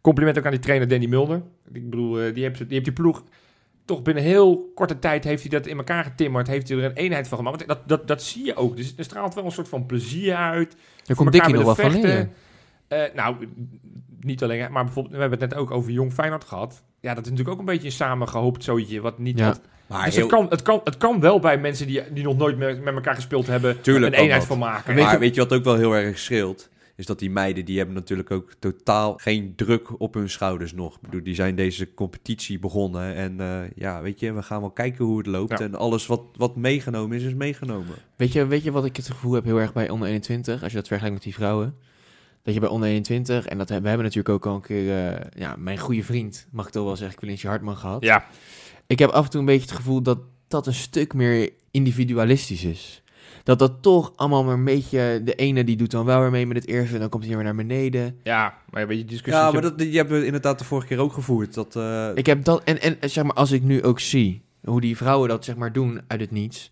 [0.00, 1.42] Compliment ook aan die trainer Danny Mulder.
[1.72, 3.22] Ik bedoel, eh, die, heeft, die heeft die ploeg
[3.84, 6.46] toch binnen heel korte tijd heeft hij dat in elkaar getimmerd.
[6.46, 7.56] Heeft hij er een eenheid van gemaakt.
[7.56, 8.76] Want dat, dat, dat zie je ook.
[8.76, 10.70] Dus er straalt wel een soort van plezier uit.
[10.70, 12.32] daar Voor komt Dikkie nog wel van leren.
[13.14, 13.36] Nou,
[14.20, 16.82] niet alleen, maar bijvoorbeeld, we hebben het net ook over Jong Feyenoord gehad.
[17.00, 19.38] Ja, dat is natuurlijk ook een beetje een samengehoopt zootje, wat niet...
[19.38, 19.56] Ja.
[19.86, 22.36] Maar dus heel- het, kan, het, kan, het kan wel bij mensen die, die nog
[22.36, 24.48] nooit met, met elkaar gespeeld hebben, Tuurlijk een eenheid dat.
[24.48, 24.94] van maken.
[24.94, 26.68] maar weet je wat ook wel heel erg scheelt?
[26.96, 30.94] Is dat die meiden, die hebben natuurlijk ook totaal geen druk op hun schouders nog.
[30.94, 33.14] Ik bedoel, die zijn deze competitie begonnen.
[33.14, 35.58] En eh, ja, weet je, we gaan wel kijken hoe het loopt.
[35.58, 35.64] Ja.
[35.64, 37.94] En alles wat, wat meegenomen is, is meegenomen.
[38.16, 40.72] Weet je, weet je wat ik het gevoel heb heel erg bij onder 21, als
[40.72, 41.74] je dat vergelijkt met die vrouwen?
[42.42, 45.26] Dat je bij onder 21, en dat, we hebben natuurlijk ook al een keer, eh,
[45.36, 48.04] ja, mijn goede vriend, mag ik toch wel zeggen, Quincy Hartman gehad.
[48.04, 48.24] Ja,
[48.86, 52.64] Ik heb af en toe een beetje het gevoel dat dat een stuk meer individualistisch
[52.64, 53.02] is.
[53.42, 56.46] Dat dat toch allemaal maar een beetje, de ene die doet dan wel weer mee
[56.46, 58.18] met het eerste, en dan komt hij weer naar beneden.
[58.22, 59.42] Ja, maar weet je, die discussie...
[59.44, 61.54] Ja, maar dat, die hebben we inderdaad de vorige keer ook gevoerd.
[61.54, 64.80] Dat, eh, Ik heb dat, en, en zeg maar, als ik nu ook zie hoe
[64.80, 66.70] die vrouwen dat zeg maar doen uit het niets.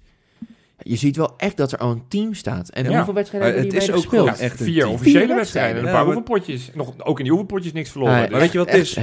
[0.83, 2.69] Je ziet wel echt dat er al een team staat.
[2.69, 2.97] En Ja.
[2.97, 4.39] hoeveel wedstrijden Maar hebben die het is ook gespeeld?
[4.39, 6.71] echt vier officiële Vier wedstrijden en een paar Ja, maar- oefenpotjes.
[6.75, 8.15] Nog, ook in die oefenpotjes niks verloren.
[8.15, 8.97] Nee, dus- weet je wat het is?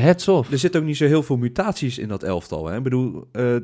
[0.51, 2.65] Er zitten ook niet zo heel veel mutaties in dat elftal.
[2.67, 2.77] Hè?
[2.77, 3.55] Ik bedoel, eh,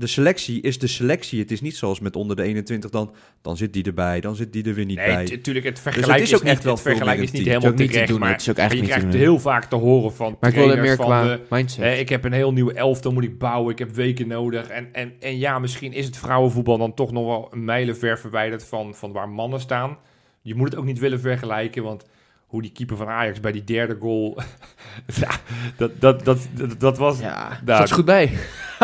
[0.00, 1.40] de selectie is de selectie.
[1.40, 4.52] Het is niet zoals met onder de 21, dan, dan zit die erbij, dan zit
[4.52, 5.14] die er weer niet bij.
[5.14, 7.70] Nee, natuurlijk, het vergelijk het is is, ook echt wel het vergelijk is niet helemaal
[7.70, 10.36] niet te terecht, doen, maar, het is ook je krijgt heel vaak te horen van
[10.40, 11.84] Maar ik trainers meer van qua de, mindset.
[11.84, 13.72] Hè, ik heb een heel nieuwe elftal, moet ik bouwen.
[13.72, 14.68] Ik heb weken nodig.
[14.68, 18.64] En, en, en ja, misschien is het vrouwenvoetbal dan toch nog wel een mijlenver verwijderd
[18.64, 19.98] van, van waar mannen staan.
[20.42, 22.04] Je moet het ook niet willen vergelijken, want
[22.50, 24.38] hoe die keeper van Ajax bij die derde goal...
[25.20, 25.30] ja,
[25.76, 27.18] dat, dat, dat, dat, dat was...
[27.18, 28.30] ja, Nou, is goed bij.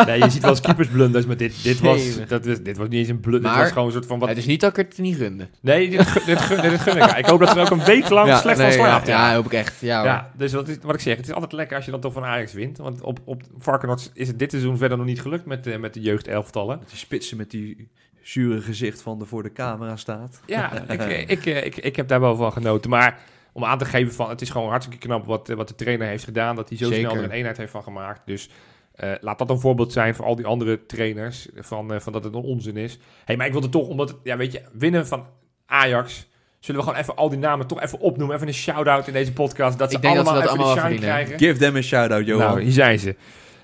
[0.05, 2.99] Nee, je ziet wel eens keepersblunders, maar dit, dit, was, dat, was, dit was niet
[2.99, 3.51] eens een blunder.
[3.51, 4.19] Dit was gewoon een soort van...
[4.19, 5.47] Wat, Het is niet dat ik het niet gunde.
[5.59, 7.17] Nee, dit, gun- dit, gun, dit gun ik.
[7.17, 9.07] Ik hoop dat ze ook een week lang slecht nee, van slaapt.
[9.07, 9.81] Ja, ja, hoop ik echt.
[9.81, 10.03] Ja.
[10.03, 12.13] Ja, dus wat, is- wat ik zeg, het is altijd lekker als je dan toch
[12.13, 12.77] van Ajax wint.
[12.77, 15.93] Want op, op Varkenoord is het dit seizoen verder nog niet gelukt met, de met
[15.93, 16.79] de jeugdelftallen.
[16.89, 17.89] Die spitsen met die
[18.21, 20.41] zure gezicht van de voor de camera staat.
[20.45, 22.89] Ja, ik, ik, ik, ik, ik heb daar wel van genoten.
[22.89, 23.19] Maar
[23.57, 26.07] om aan te geven van, het is gewoon hartstikke knap wat, eh, wat de trainer
[26.07, 26.55] heeft gedaan.
[26.55, 27.09] Dat hij zo Zeker.
[27.09, 28.21] snel er een eenheid heeft van gemaakt.
[28.25, 28.49] Dus
[28.93, 31.47] eh, laat dat een voorbeeld zijn voor al die andere trainers.
[31.55, 32.97] Van, eh, van dat het een onzin is.
[33.25, 35.25] hey, maar ik wilde toch, omdat, ja weet je, winnen van
[35.65, 36.27] Ajax...
[36.59, 38.35] Zullen we gewoon even al die namen toch even opnoemen?
[38.35, 39.77] Even een shout-out in deze podcast.
[39.77, 41.25] Dat ze Ik denk dat ze allemaal dat even allemaal de shine verdienen.
[41.25, 41.47] krijgen.
[41.47, 42.47] Give them a shout-out, Johan.
[42.47, 43.15] Nou, hier zijn ze.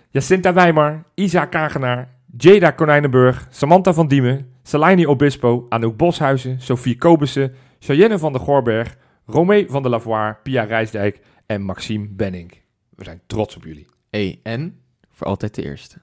[0.10, 7.56] Jacinta Wijmar, Isa Kagenaar, Jada Konijnenburg, Samantha van Diemen, Salaini Obispo, Anouk Boshuizen, Sophie Kobussen,
[7.80, 12.52] Cheyenne van der Goorberg, Romee van der Lavoie, Pia Rijsdijk en Maxime Benning.
[12.90, 13.88] We zijn trots op jullie.
[14.10, 16.02] Hey, en voor altijd de eerste.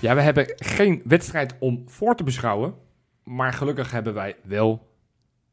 [0.00, 2.74] Ja, we hebben geen wedstrijd om voor te beschouwen,
[3.24, 4.88] maar gelukkig hebben wij wel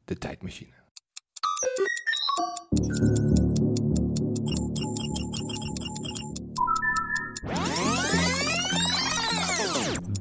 [0.05, 0.71] de tijdmachine.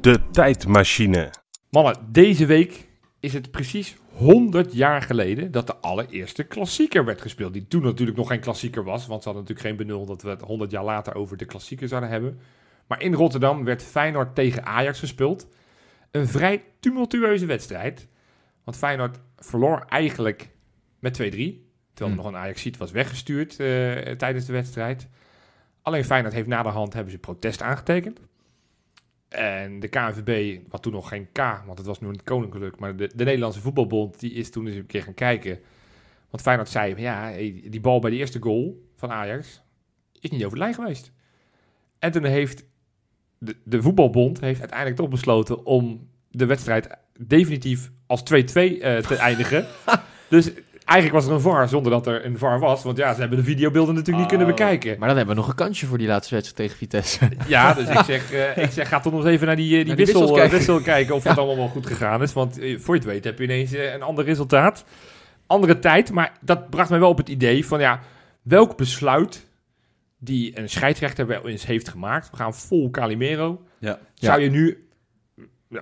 [0.01, 1.31] De tijdmachine.
[1.71, 2.89] Mannen, deze week
[3.21, 7.53] is het precies 100 jaar geleden dat de allereerste klassieker werd gespeeld.
[7.53, 10.29] Die toen natuurlijk nog geen klassieker was, want ze hadden natuurlijk geen benul dat we
[10.29, 12.39] het 100 jaar later over de klassieker zouden hebben.
[12.87, 15.49] Maar in Rotterdam werd Feyenoord tegen Ajax gespeeld.
[16.11, 18.09] Een vrij tumultueuze wedstrijd.
[18.65, 20.51] Want Feyenoord verloor eigenlijk
[20.99, 21.17] met 2-3.
[21.19, 21.61] Terwijl
[21.95, 22.15] er Hm.
[22.17, 23.67] nog een Ajax-ziet was weggestuurd eh,
[24.17, 25.09] tijdens de wedstrijd.
[25.83, 28.21] Alleen Feyenoord heeft na de hand hebben ze protest aangetekend.
[29.37, 32.97] En de KNVB, wat toen nog geen K, want het was nu een koninklijk, maar
[32.97, 35.59] de, de Nederlandse voetbalbond, die is toen eens een keer gaan kijken.
[36.31, 37.33] Want Feyenoord zei, ja,
[37.71, 39.63] die bal bij de eerste goal van Ajax
[40.21, 41.13] is niet over de lijn geweest.
[41.99, 42.65] En toen heeft
[43.39, 49.17] de, de voetbalbond heeft uiteindelijk toch besloten om de wedstrijd definitief als 2-2 eh, te
[49.19, 49.67] eindigen.
[50.29, 50.51] Dus
[50.87, 52.83] eigenlijk was er een VAR zonder dat er een VAR was.
[52.83, 54.53] Want ja, ze hebben de videobeelden natuurlijk niet kunnen Oh.
[54.57, 54.99] bekijken.
[54.99, 57.29] Maar dan hebben we nog een kansje voor die laatste wedstrijd tegen Vitesse.
[57.49, 59.77] Ja, dus ik zeg, eh, ik zeg ga toch nog eens even naar die, eh,
[59.79, 60.57] die, Naar die wissel, eh, kijken.
[60.57, 62.33] wissel kijken of het allemaal wel goed gegaan is.
[62.33, 64.85] Want voor je het weet heb je ineens een ander resultaat.
[65.47, 68.01] Andere tijd, maar dat bracht mij wel op het idee van ja,
[68.43, 69.47] welk besluit
[70.19, 72.31] die een scheidsrechter wel eens heeft gemaakt.
[72.31, 73.63] We gaan vol Calimero.
[73.79, 73.99] Ja.
[74.15, 74.86] Zou je nu,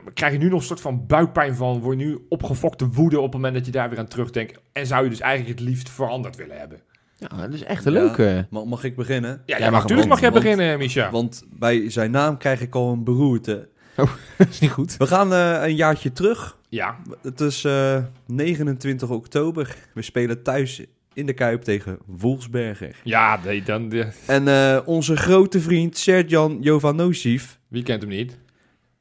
[0.04, 3.16] ja, krijg je nu nog een soort van buikpijn van, word je nu opgefokte woede
[3.16, 4.60] op het moment dat je daar weer aan terugdenkt.
[4.72, 6.80] En zou je dus eigenlijk het liefst veranderd willen hebben.
[7.18, 7.98] Ja, dat is echt een Ja.
[8.00, 8.46] leuke.
[8.50, 9.42] Ma- Mag ik beginnen?
[9.46, 11.10] Ja, mag natuurlijk mag jij want- beginnen, Micha.
[11.10, 13.68] Want bij zijn naam krijg ik al een beroerte.
[14.38, 14.96] Dat is niet goed.
[14.96, 16.58] We gaan eh, een jaartje terug.
[16.68, 19.76] Ja, Het is eh, 29 oktober.
[19.94, 20.82] We spelen thuis
[21.12, 22.96] in de Kuip tegen Wolfsberger.
[23.04, 28.38] ja nee, dan, de, En eh, onze grote vriend Serjan Jovanovic wie kent hem niet?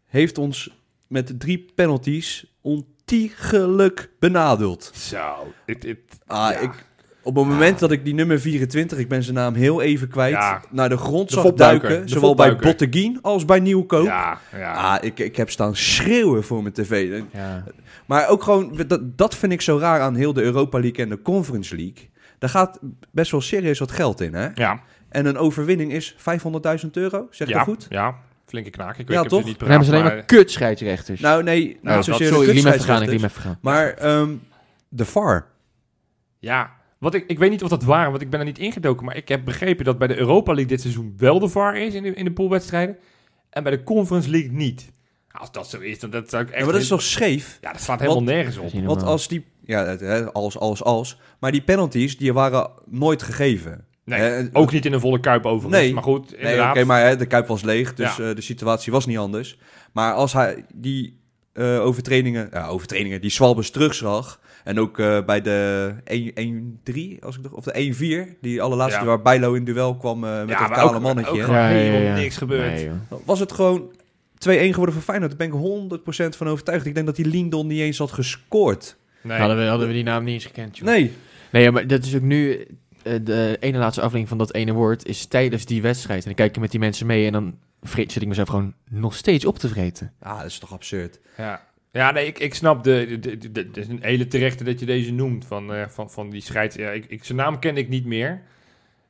[0.05, 0.82] heeft ons
[1.13, 4.91] met drie penalties ontiegelijk benadeeld.
[4.95, 5.97] Zo, het, het,
[6.27, 6.57] Ah, Ja.
[6.59, 6.85] ik,
[7.23, 10.31] op het moment dat ik die nummer 24, ik ben zijn naam heel even kwijt,
[10.33, 10.61] Ja.
[10.71, 12.01] naar de grond De zag duiken.
[12.05, 12.55] de Zowel bij.
[12.55, 14.05] Botteguin als bij Nieuwkoop.
[14.05, 14.73] ja, ja.
[14.73, 17.21] Ah, ik, ik heb staan schreeuwen voor mijn tv.
[17.31, 17.63] Ja.
[18.05, 21.09] Maar ook gewoon, dat, dat vind ik zo raar aan heel de Europa League en
[21.09, 22.09] de Conference League.
[22.39, 22.79] Daar gaat
[23.11, 24.47] best wel serieus wat geld in, hè?
[24.53, 27.85] ja, En een overwinning is 500.000 euro, zeg ja, dat goed?
[27.89, 28.15] Ja,
[28.53, 28.97] flinke knaak.
[28.97, 29.41] Ik, Ja, weet, ik heb toch?
[29.41, 31.19] ze niet Dan hebben ze alleen maar kut scheidsrechters.
[31.21, 33.01] Nou, nee, Nou, dat- zozeer sorry, ik even gaan.
[33.03, 33.57] Ik even gaan.
[33.61, 34.35] Maar ehm,
[34.89, 35.47] de VAR.
[36.39, 38.59] Ja, wat ik, ik weet niet of dat waar is, want ik ben er niet
[38.59, 39.05] ingedoken.
[39.05, 41.93] Maar ik heb begrepen dat bij de Europa League dit seizoen wel de VAR is
[41.93, 42.97] in de, in de poolwedstrijden.
[43.49, 44.91] En bij de Conference League niet.
[45.31, 46.57] Als dat zo is, dan dat zou ik echt...
[46.57, 47.57] Ja, maar dat is toch scheef?
[47.61, 48.85] Ja, dat slaat helemaal Want- nergens op.
[48.85, 49.45] Want als die...
[49.65, 49.95] Ja,
[50.31, 51.17] als, als, als.
[51.39, 53.85] Maar die penalties, die waren nooit gegeven.
[54.05, 55.81] Nee, Eh, ook niet in een volle kuip overigens.
[55.83, 55.93] Nee.
[55.93, 56.75] Maar goed, Nee, inderdaad.
[56.75, 58.29] oké, maar hè, de kuip was leeg, dus Ja.
[58.29, 59.57] eh, de situatie was niet anders.
[59.91, 61.21] Maar als hij die
[61.53, 64.39] eh, overtredingen, ja, overtredingen, die Swalbes terugzag...
[64.63, 69.05] en ook eh, bij de 1-3, als ik nog- of de 1-4, die allerlaatste Ja.
[69.05, 71.31] waar Bijlo in duel kwam eh, met ja, dat kale ook, mannetje...
[71.31, 72.15] ook Ja, ja, helemaal ja.
[72.15, 72.71] niks gebeurd.
[72.73, 72.89] Nee,
[73.25, 73.91] was het gewoon
[74.37, 75.37] 2-1 geworden voor Feyenoord.
[75.39, 76.85] Daar ben ik 100% van overtuigd.
[76.85, 78.95] Ik denk dat die Lindon niet eens had gescoord.
[79.21, 79.39] Nee.
[79.39, 80.87] Hadden, we, hadden we die naam niet eens gekend, joh.
[80.87, 81.11] Nee.
[81.51, 82.67] Nee, maar dat is ook nu...
[83.03, 86.19] eh, de ene laatste aflevering van dat ene woord is tijdens die wedstrijd.
[86.19, 88.73] En dan kijk je met die mensen mee en dan vreet, zit ik mezelf gewoon
[88.89, 90.11] nog steeds op te vreten.
[90.19, 91.19] Ah, dat is toch absurd.
[91.37, 91.61] Ja.
[91.91, 94.79] Ja, nee, ik, ik snap de, de, de, de- Het is een hele terechte dat
[94.79, 95.45] je deze noemt.
[95.45, 96.75] Van, eh, van, van die scheids.
[96.75, 98.41] Ja, ik, ik, zijn naam ken ik niet meer.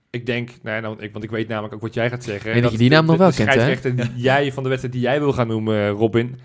[0.09, 2.51] Ik denk, nee, nou, ik, want ik weet namelijk ook wat jij gaat zeggen.
[2.51, 3.53] Nee, dat je die naam nog wel de kent, hè?
[3.53, 6.39] scheidsrechter die jij van de wedstrijd die jij wil gaan noemen, Robin.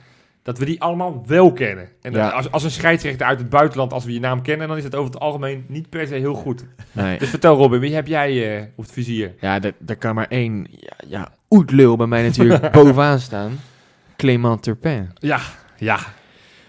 [0.49, 1.89] Dat we die allemaal wel kennen.
[2.03, 2.29] En Ja.
[2.29, 4.95] als, als een scheidsrechter uit het buitenland, als we je naam kennen, dan is het
[4.95, 6.65] over het algemeen niet per se heel goed.
[6.93, 7.19] Nee.
[7.19, 9.35] Dus vertel Robin, wie heb jij eh, op het vizier?
[9.41, 13.59] Ja, er, er kan maar één ja, ja, oetlul bij mij natuurlijk bovenaan staan.
[14.17, 15.11] Clément Turpin.
[15.15, 15.41] Ja,
[15.77, 15.99] ja.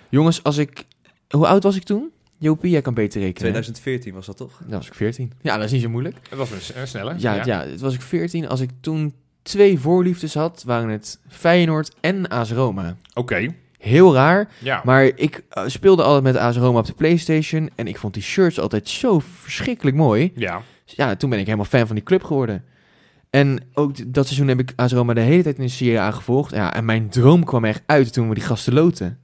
[0.09, 0.83] Jongens, als ik...
[1.29, 2.11] Hoe oud was ik toen?
[2.37, 3.53] Jopie, jij kan beter rekenen.
[3.53, 3.61] hè?
[3.61, 4.59] 2014 was dat toch?
[4.65, 5.31] Dan was ik 14.
[5.41, 6.17] Ja, dat is niet zo moeilijk.
[6.29, 7.13] Dat was een snelle.
[7.17, 7.65] Ja, ja.
[7.65, 8.47] het was ik 14.
[8.47, 12.97] Als ik toen twee voorliefdes had, waren het Feyenoord en AS Roma.
[13.13, 14.81] Oké, Heel raar, ja.
[14.85, 18.23] maar ik eh, speelde altijd met AS Roma op de Playstation en ik vond die
[18.23, 20.31] shirts altijd zo verschrikkelijk mooi.
[20.35, 20.61] ja.
[20.95, 22.63] Ja, toen ben ik helemaal fan van die club geworden.
[23.29, 26.11] En ook dat seizoen heb ik AS Roma de hele tijd in de Serie A
[26.11, 26.53] gevolgd.
[26.53, 29.19] Ja, en mijn droom kwam echt uit toen we die gasten loten.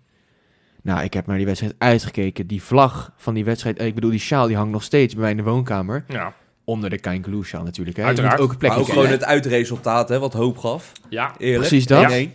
[0.82, 2.48] Nou, ik heb naar die wedstrijd uitgekeken.
[2.48, 5.22] Die vlag van die wedstrijd, eh, ik bedoel die sjaal, die hangt nog steeds bij
[5.22, 6.04] mij in de woonkamer.
[6.08, 6.34] ja.
[6.66, 7.96] Onder de sjaal natuurlijk.
[7.96, 8.02] Hè.
[8.02, 8.36] Je Uiteraard.
[8.36, 10.92] moet ook een plekje Maar ook gewoon het uitresultaat, hè, wat hoop gaf.
[11.10, 11.60] Ja, Eerlijk.
[11.60, 12.12] Precies dat.
[12.12, 12.30] 1-1.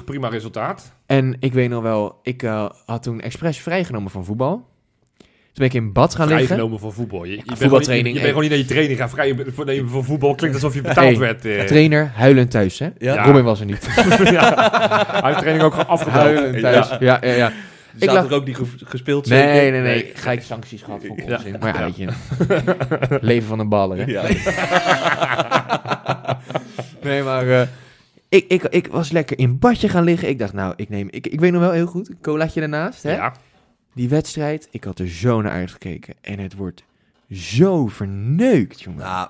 [0.00, 0.92] 1-1, prima resultaat.
[1.06, 4.70] En ik weet nog wel, ik eh, had toen expres vrijgenomen van voetbal.
[5.52, 6.46] Toen ben ik in bad gaan liggen.
[6.46, 7.24] Vrijgenomen voor voetbal.
[7.24, 8.28] Je, je, bent gewoon niet- voetbaltraining, je bent hey.
[8.28, 9.10] gewoon niet naar je training gaan.
[9.10, 11.44] Vrij voor, voetbal klinkt alsof je betaald Hey, werd.
[11.44, 11.60] eh.
[11.60, 12.88] Trainer, huilend thuis, hè?
[12.98, 13.14] Ja?
[13.14, 13.24] Ja.
[13.24, 13.84] Robin was er niet.
[14.24, 14.70] ja.
[15.10, 15.98] Hij heeft de training ook gewoon.
[16.08, 16.88] Huilend thuis.
[17.00, 17.52] Ja, ja, ja.
[17.98, 19.26] Ik lag- er ook niet ge- gespeeld.
[19.28, 19.54] Nee, zeker?
[19.54, 19.80] nee, nee.
[19.82, 20.10] Nee.
[20.14, 21.36] Gelijk sancties gehad voor Ja.
[21.36, 21.56] onzin.
[21.60, 23.18] Maar ja, weet je.
[23.26, 24.04] Leven van een baller, hè?
[24.04, 24.22] Ja.
[27.02, 27.48] Nee, maar...
[27.48, 27.68] eh,
[28.28, 30.28] ik, ik, ik was lekker in badje gaan liggen.
[30.28, 31.08] Ik dacht, nou, ik neem...
[31.10, 33.14] Ik, ik weet nog wel heel goed, een colaatje ernaast, hè?
[33.14, 33.34] Ja.
[33.94, 36.14] Die wedstrijd, ik had er zo naar uitgekeken.
[36.20, 36.84] En het wordt
[37.32, 39.00] zo verneukt, jongen.
[39.00, 39.28] Nou,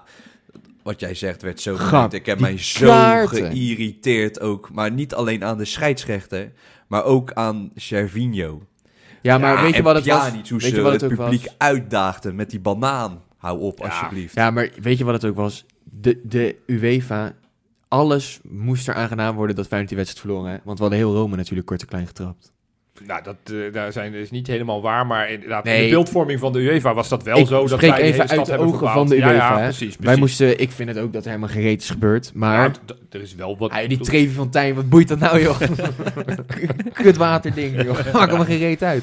[0.83, 2.15] wat jij zegt werd zo Grap.
[2.15, 3.47] Ik heb mij zo kaarten.
[3.47, 4.71] geïrriteerd ook.
[4.73, 6.53] Maar niet alleen aan de scheidsrechter,
[6.93, 8.63] maar ook aan Cervinho.
[9.23, 10.29] ja, maar Ja, weet je wat het was?
[10.29, 11.55] Hoe Weet ze je wat het het publiek was?
[11.59, 13.23] uitdaagden met die banaan.
[13.37, 13.85] Hou op, Ja.
[13.85, 14.35] alsjeblieft.
[14.35, 15.67] Ja, maar weet je wat het ook was?
[15.85, 17.33] De, de UEFA,
[17.89, 20.53] alles moest er aangedaan worden dat Feyenoord die wedstrijd verloren.
[20.53, 20.59] Hè?
[20.65, 22.53] Want we hadden heel Rome natuurlijk kort en klein getrapt.
[23.07, 25.07] Nou, dat eh, daar zijn dus niet helemaal waar.
[25.07, 27.67] Maar inderdaad, in de beeldvorming van de UEFA was dat wel Ik zo.
[27.67, 29.97] Dat de even uit de hebben ogen van de UEFA, Ja, precies, precies.
[30.01, 32.31] Wij moesten, ik vind het ook dat er helemaal geen reet is gebeurd.
[32.35, 32.71] Maar
[33.11, 33.71] er is wel wat...
[33.71, 35.61] ah, die Trevi Fontijn, wat boeit dat nou joh?
[36.93, 39.03] Kutwaterding joh, maak hem geen reet uit.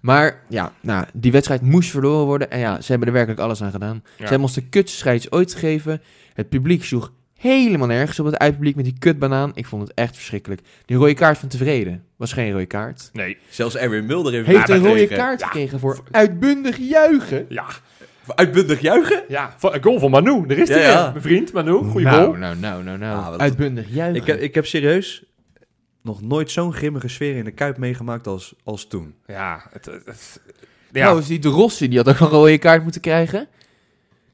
[0.00, 2.50] Maar ja, nou, die wedstrijd moest verloren worden.
[2.50, 4.02] En ja, ze hebben er werkelijk alles aan gedaan.
[4.16, 6.02] Ze hebben ons de kutste scheids ooit gegeven.
[6.34, 9.50] Het publiek sloeg helemaal nergens op het uitpubliek met die kutbanaan.
[9.54, 10.60] Ik vond het echt verschrikkelijk.
[10.84, 13.10] Die rode kaart van tevreden was geen rode kaart.
[13.12, 15.16] Nee, Zelfs Erwin Mulder heeft, Heeft een rode gekregen.
[15.16, 15.46] kaart Ja.
[15.46, 17.46] gekregen voor uitbundig juichen.
[17.48, 17.66] ja.
[18.34, 19.22] Uitbundig juichen?
[19.28, 20.46] Ja, van- een goal van Manu.
[20.46, 21.10] Daar is hij ja.
[21.10, 22.36] Mijn vriend Manu, goeie nou, goal.
[22.36, 23.32] nou, nou, nou, nou.
[23.34, 24.20] Ah, uitbundig juichen.
[24.20, 25.24] Ik heb, ik heb serieus
[26.02, 29.14] nog nooit zo'n grimmige sfeer in de Kuip meegemaakt als, als toen.
[29.26, 30.40] Ja, het, het- het-
[30.92, 31.00] ja.
[31.00, 33.46] Trouwens, die de Rossi, die had ook een rode kaart moeten krijgen.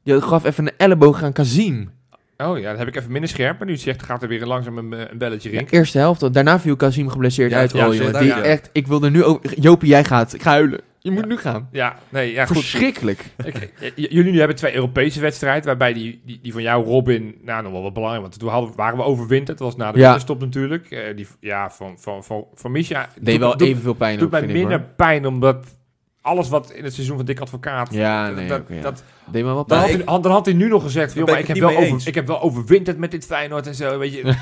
[0.03, 1.89] Die gaf even een elleboog aan Kazim.
[2.37, 3.57] Oh ja, dat heb ik even minder scherp.
[3.57, 5.79] Maar nu zegt, gaat er weer langzaam een, een belletje Ja, rinkelen.
[5.81, 6.33] eerste helft.
[6.33, 7.73] Daarna viel Kazim geblesseerd Ja, uit.
[7.73, 9.41] Oh, jongen, die echt, ik wil er nu ook...
[9.55, 10.33] Jopie, jij gaat.
[10.33, 10.79] Ik ga huilen.
[10.99, 11.69] Je moet nu gaan.
[11.71, 12.55] Ja, nee, ja, goed.
[12.57, 13.25] Verschrikkelijk.
[13.45, 16.85] Ik- j- j- jullie nu hebben twee Europese wedstrijden, waarbij die, die, die van jou,
[16.85, 19.91] Robin, nou, nog wel wat belangrijk, want toen hadden, waren we overwinterd, dat was na
[19.91, 20.03] de Ja.
[20.03, 20.91] winterstop natuurlijk.
[20.91, 24.79] Eh, die, ja, van, van, van, van Misha Deed wel evenveel pijn doet mij minder
[24.79, 24.87] hoor.
[24.95, 25.76] pijn, omdat
[26.21, 27.93] alles wat in het seizoen van Dick Advocaat...
[27.93, 28.81] Ja, nee, dat, oké, ja.
[28.81, 31.39] dat, Deed me wat dan, had hij, dan had hij nu nog gezegd, joh, maar
[31.39, 32.05] ik heb, wel over, eens.
[32.05, 34.33] ik heb wel overwinterd met dit Feyenoord en zo, weet je.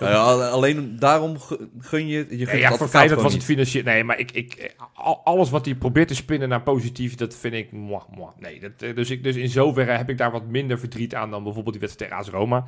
[0.00, 1.36] Nou ja, alleen daarom
[1.78, 2.26] gun je...
[2.30, 3.82] je het ja, voor Feyenoord was het financieel...
[3.82, 7.54] Nee, maar ik, ik, al- alles wat hij probeert te spinnen naar positief, dat vind
[7.54, 7.72] ik...
[7.72, 8.28] Mwah, mwah.
[8.38, 11.30] Nee, dat, eh, dus, ik, dus in zoverre heb ik daar wat minder verdriet aan
[11.30, 12.64] dan bijvoorbeeld die wedstrijd tegen AS Roma.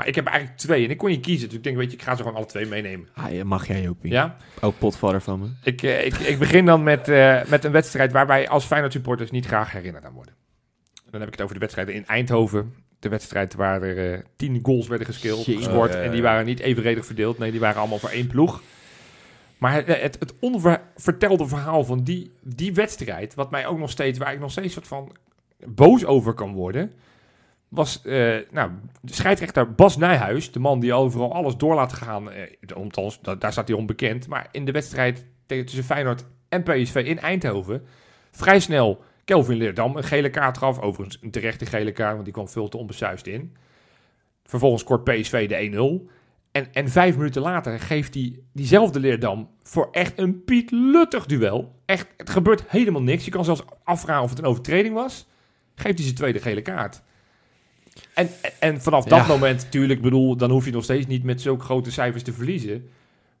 [0.00, 1.48] Maar ik heb eigenlijk twee en ik kon niet kiezen.
[1.48, 3.08] Dus ik denk, weet je, ik ga ze gewoon alle twee meenemen.
[3.14, 4.10] Ah, ja, mag jij, Jopie.
[4.10, 4.36] Ja?
[4.60, 5.46] Ook potvader van me.
[5.62, 8.92] Ik, eh, ik, ik begin dan met, eh, met een wedstrijd waar wij als Feyenoord
[8.92, 10.34] supporters niet graag herinnerd aan worden.
[11.10, 12.74] Dan heb ik het over de wedstrijden in Eindhoven.
[12.98, 15.64] De wedstrijd waar er eh, tien goals werden geskeeld, Jezus.
[15.64, 15.88] gescoord.
[15.88, 17.38] Oh, ja, ja, En die waren niet evenredig verdeeld.
[17.38, 18.62] Nee, die waren allemaal voor één ploeg.
[19.58, 24.18] Maar het, het, het onvertelde verhaal van die, die wedstrijd, wat mij ook nog steeds,
[24.18, 25.16] waar ik nog steeds soort van
[25.66, 26.92] boos over kan worden,
[27.70, 32.28] was eh, nou, de scheidsrechter Bas Nijhuis, de man die overal alles door laat gaan.
[33.22, 34.28] Da- daar staat hij onbekend.
[34.28, 37.82] Maar in de wedstrijd tussen Feyenoord en PSV in Eindhoven,
[38.30, 40.78] vrij snel Kelvin Leerdam een gele kaart gaf.
[40.80, 43.56] Overigens een terechte gele kaart, want die kwam veel te onbesuisd in.
[44.44, 46.10] Vervolgens scoort PSV de 1-0.
[46.52, 51.74] En, en vijf minuten later geeft hij diezelfde Leerdam voor echt een Piet Luttig duel.
[51.84, 53.24] Echt, het gebeurt helemaal niks.
[53.24, 55.28] Je kan zelfs afvragen of het een overtreding was.
[55.74, 57.02] Geeft hij zijn tweede gele kaart.
[58.14, 58.28] En,
[58.58, 59.26] en vanaf dat Ja.
[59.26, 62.88] moment natuurlijk, bedoel, dan hoef je nog steeds niet met zulke grote cijfers te verliezen.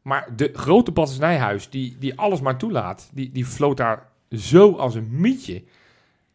[0.02, 4.72] Maar de grote Patters Nijhuis, die, die alles maar toelaat, die, die floot daar zo
[4.72, 5.62] als een mietje.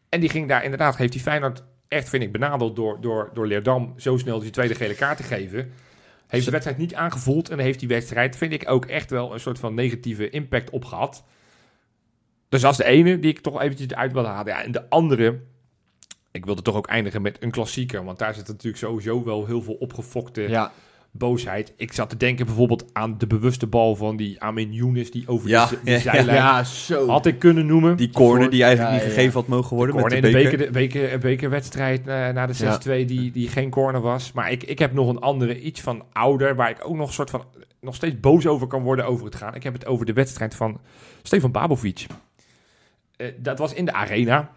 [0.10, 3.48] En die ging daar inderdaad, heeft die Feyenoord echt, vind ik, benadeld door, door, door
[3.48, 5.72] Leerdam zo snel die tweede gele kaart te geven.
[6.28, 9.40] Heeft de wedstrijd niet aangevoeld en heeft die wedstrijd, vind ik, ook echt wel een
[9.40, 11.24] soort van negatieve impact op gehad.
[12.50, 14.54] Dus dat is de ene die ik toch eventjes eruit wil halen.
[14.54, 15.40] Ja, en de andere,
[16.36, 18.04] ik wilde toch ook eindigen met een klassieker.
[18.06, 20.72] Want daar zit natuurlijk sowieso wel heel veel opgefokte Ja.
[21.12, 21.74] boosheid.
[21.78, 25.50] Ik zat te denken bijvoorbeeld aan de bewuste bal van die Amin Younes die over
[25.50, 27.08] Ja, de, de ja, zijlijn Ja, zo.
[27.08, 27.98] had ik kunnen noemen.
[27.98, 29.16] Die corner die eigenlijk Ja, niet ja.
[29.16, 30.72] gegeven had mogen worden Corner met in de de beker.
[30.72, 32.54] beker, beker, bekerwedstrijd eh, na de
[33.04, 34.32] 6-2 die, die geen corner was.
[34.32, 37.14] Maar ik, ik heb nog een andere, iets van ouder, waar ik ook nog een
[37.14, 37.44] soort van
[37.82, 39.56] nog steeds boos over kan worden over het gaan.
[39.56, 40.80] Ik heb het over de wedstrijd van
[41.24, 42.06] Stefan Babovic.
[43.18, 44.50] Eh, dat was in de arena.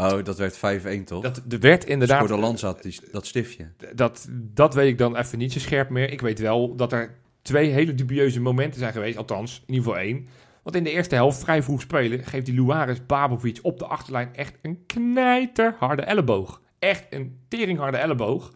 [0.00, 0.56] Oh, dat werd
[1.00, 1.22] 5-1 toch?
[1.22, 3.68] Dat er werd inderdaad Voor de land zat die, dat stiftje.
[3.94, 6.10] dat, dat weet ik dan even niet zo scherp meer.
[6.12, 9.16] Ik weet wel dat er twee hele dubieuze momenten zijn geweest.
[9.18, 10.28] Althans, in ieder geval één.
[10.62, 14.34] Want in de eerste helft, vrij vroeg spelen, geeft die Luaris Babovic op de achterlijn
[14.34, 16.60] echt een knijterharde elleboog.
[16.78, 18.52] Echt een teringharde elleboog.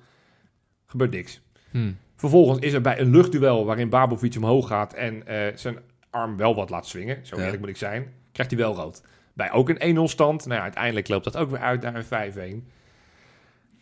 [0.86, 1.40] Gebeurt niks.
[1.70, 1.93] Hm.
[2.16, 5.78] Vervolgens is er bij een luchtduel waarin Babovic omhoog gaat en eh, zijn
[6.11, 7.26] arm wel wat laat swingen.
[7.26, 7.43] Zo Ja.
[7.43, 8.12] eerlijk moet ik zijn.
[8.32, 9.03] Krijgt hij wel rood.
[9.33, 10.45] Bij ook een 1-0 stand.
[10.45, 12.66] Nou ja, uiteindelijk loopt dat ook weer uit naar een 5-1.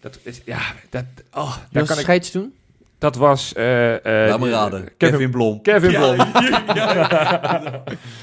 [0.00, 2.54] Dat is, ja, dat, oh, daar was kan ik scheids toen?
[3.00, 3.52] dat was...
[3.52, 4.84] eh eh, me raden.
[4.96, 5.62] Kevin, Kevin Blom.
[5.62, 6.18] Kevin Blom.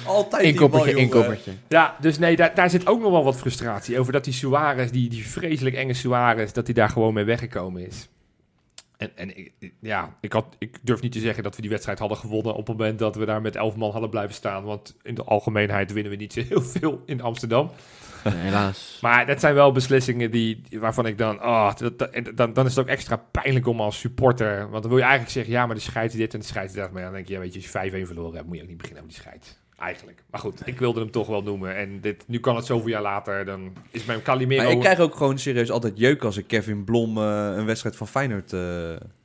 [0.06, 1.52] Altijd Inkoppertje, bal, inkoppertje.
[1.68, 4.14] Ja, dus nee, daar, daar zit ook nog wel wat frustratie over.
[4.14, 8.08] Dat die Suarez, die, die vreselijk enge Suarez, dat hij daar gewoon mee weggekomen is.
[8.98, 12.00] En, en ik- ja, ik, had, ik durf niet te zeggen dat we die wedstrijd
[12.00, 14.64] hadden gewonnen op het moment dat we daar met elf man hadden blijven staan.
[14.64, 17.72] Want in de algemeenheid winnen we niet zo heel veel in Amsterdam.
[18.24, 18.98] Nee, helaas.
[19.02, 22.66] Maar dat zijn wel beslissingen die, waarvan ik dan, oh, dat, dat- en dan, dan
[22.66, 24.70] is het ook extra pijnlijk om als supporter.
[24.70, 26.92] Want dan wil je eigenlijk zeggen, ja, maar de scheids dit en de scheids dat.
[26.92, 28.68] Maar dan denk je, ja, weet je, als je 5-1 verloren hebt, moet je ook
[28.70, 29.58] niet beginnen over die scheids.
[29.78, 30.24] Eigenlijk.
[30.32, 31.76] Maar goed, ik wilde hem toch wel noemen.
[31.76, 34.64] En dit, nu kan het zoveel jaar later, dan is mijn Calimero...
[34.64, 37.96] Maar ik krijg ook gewoon serieus altijd jeuk als ik Kevin Blom eh, een wedstrijd
[37.96, 38.62] van Feyenoord eh,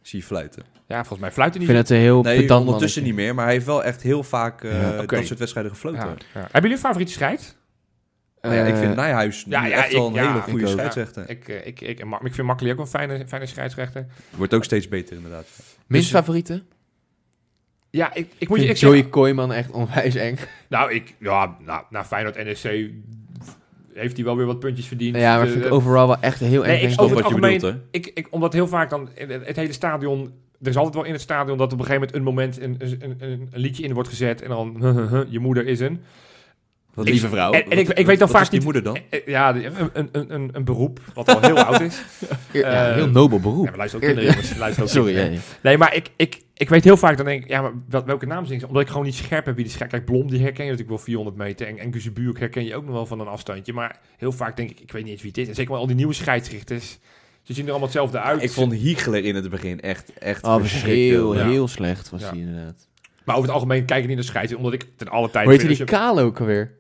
[0.03, 0.63] zie fluiten.
[0.87, 1.77] Ja, volgens mij fluit hij Ik niet.
[1.77, 4.23] vind het een heel Nee, pedant ondertussen niet meer, maar hij heeft wel echt heel
[4.23, 5.17] vaak eh, Ja, oké.
[5.17, 6.01] dat soort wedstrijden gefloten.
[6.01, 6.41] Ja, ja.
[6.41, 7.57] Hebben jullie een favoriete scheid?
[8.41, 11.31] Nou ja, ik vind Nijhuis ja, nu ja, echt wel een hele goede scheidsrechter.
[11.31, 14.07] Ik, ik, ik, ik, ik vind Makkeli ook een fijne, fijne scheidsrechter.
[14.31, 15.47] Wordt ook steeds beter inderdaad.
[15.87, 16.63] Minst favoriete?
[17.93, 18.67] Ja, ik, ik Ik moet je...
[18.69, 20.37] Ik zeg- Joey Kooijman echt onwijs eng.
[20.69, 22.91] nou, ik, ja, nou, na Feyenoord NEC
[23.95, 25.17] heeft hij wel weer wat puntjes verdiend.
[25.17, 26.69] Ja, maar De- vind ik overal wel echt een heel eng.
[26.69, 27.01] Nee, ik ventje.
[27.03, 27.73] over wat je bedoelt, hè?
[27.91, 30.33] ik, ik, omdat heel vaak dan het, hele stadion,
[30.63, 32.99] er is altijd wel in het stadion dat op een gegeven moment een moment een,
[33.03, 34.77] een, een, een liedje in wordt gezet en dan
[35.29, 36.01] je moeder is een.
[36.95, 37.53] Wat Ik- lieve vrouw.
[37.53, 38.97] en- en ik- Wat- ik weet dan wat vaak is die niet- moeder dan?
[39.11, 42.03] Eh, eh, Ja, een, een, een, een beroep wat al heel oud is.
[42.53, 43.65] Ja, eh, heel nobel beroep.
[43.65, 44.57] Ja, maar luister ook kinderen, jongens.
[44.57, 45.41] Luister ook Sorry, kinderen.
[45.63, 48.27] Nee, maar ik, ik, ik weet heel vaak, dan denk ik, ja, maar wel- welke
[48.27, 48.67] naam zingen ze?
[48.67, 49.93] Omdat ik gewoon niet scherp heb wie die scheidt.
[49.93, 51.67] Kijk, Blom, die herken je natuurlijk wel 400 meter.
[51.67, 53.73] En, en Guzebuurk herken je ook nog wel van een afstandje.
[53.73, 55.49] Maar heel vaak denk ik, ik weet niet eens wie het is.
[55.49, 56.99] En zeker wel al die nieuwe scheidsrichters.
[57.43, 58.43] Ze zien er allemaal hetzelfde uit.
[58.43, 61.49] Ik vond Hiegler in het begin echt, echt Oh, heel, Ja.
[61.49, 62.29] heel slecht was Ja.
[62.31, 62.89] hij inderdaad.
[63.25, 65.29] Maar over het algemeen kijk ik niet naar scheids, omdat ik ten alle.
[65.33, 66.73] Hoe heette vind die je- Kale ook alweer?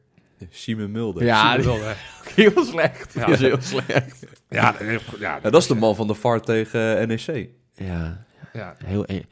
[0.50, 1.24] Simon Mulder.
[1.24, 1.92] Ja, je hè.
[2.42, 3.14] heel slecht.
[3.14, 3.36] Ja.
[3.36, 4.26] Heel slecht.
[4.48, 7.48] Ja, dat is- ja, Ja, dat is de man van de VAR tegen NEC.
[7.74, 8.74] Ja, Ja.
[8.84, 9.24] heel eng.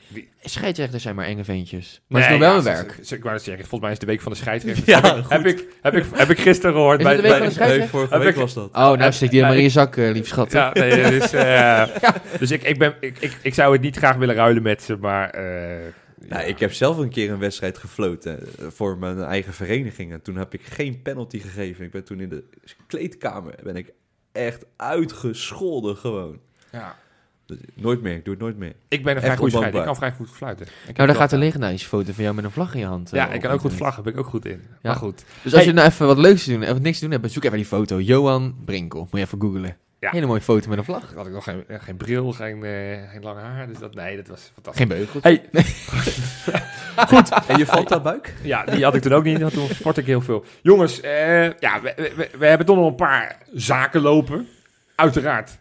[0.42, 2.00] Scheidsrechters zijn maar enge ventjes.
[2.06, 3.04] Maar het Nee, is nog wel ja, een werk.
[3.04, 4.88] ze- Ik wou zeggen, volgens mij is het de week van de scheidsrechter.
[4.94, 6.98] Ja, heb, ik, heb, ik, heb, ik, heb ik gisteren gehoord.
[6.98, 7.90] Is bij, het de week bij- van de scheidsrechter?
[7.90, 8.68] vorige Heb week ik- was dat.
[8.68, 10.52] Oh, nou steek die helemaal in je zak, eh, lief schat.
[10.52, 11.84] Ja, nee, dus, eh,
[12.40, 14.96] dus ik, ik, ben, ik, ik, ik zou het niet graag willen ruilen met ze,
[14.96, 15.30] maar...
[15.30, 15.78] eh,
[16.28, 20.12] Nou, ik heb zelf een keer een wedstrijd gefloten voor mijn eigen vereniging.
[20.12, 21.84] En toen heb ik geen penalty gegeven.
[21.84, 22.44] Ik ben toen in de
[22.86, 23.92] kleedkamer ben ik
[24.32, 26.38] echt uitgescholden gewoon.
[26.72, 26.96] ja.
[27.74, 28.72] Nooit meer, ik doe het nooit meer.
[28.88, 29.80] Ik ben een vrij scheider.
[29.80, 30.66] Ik kan vrij goed fluiten.
[30.86, 33.12] Ik Nou, daar gaat een legendarische foto van jou met een vlag in je hand.
[33.12, 34.02] eh, Ja, op ik kan ook goed vlaggen.
[34.02, 34.62] Ben ik ook goed in.
[34.82, 35.24] Maar goed.
[35.42, 35.64] Dus als Hey.
[35.64, 37.66] je nou even wat leuks te doen of niks te doen hebt, zoek even die
[37.66, 38.00] foto.
[38.00, 39.00] Johan Brinkel.
[39.00, 39.76] Moet je even googlen.
[40.00, 40.10] Ja.
[40.10, 41.12] Hele mooie foto met een vlag.
[41.14, 43.66] Had ik nog geen, eh, geen bril, geen, eh, geen lang haar.
[43.66, 44.86] Dus dat, nee, dat was fantastisch.
[44.86, 45.22] Geen beugels.
[45.22, 45.42] Hey,
[47.48, 48.34] En je valt daar buik?
[48.42, 49.52] ja, die had ik toen ook niet.
[49.52, 50.44] Toen sport ik heel veel.
[50.62, 54.48] Jongens, eh, ja, we, we, we hebben toch nog een paar zaken lopen.
[54.94, 55.58] Uiteraard.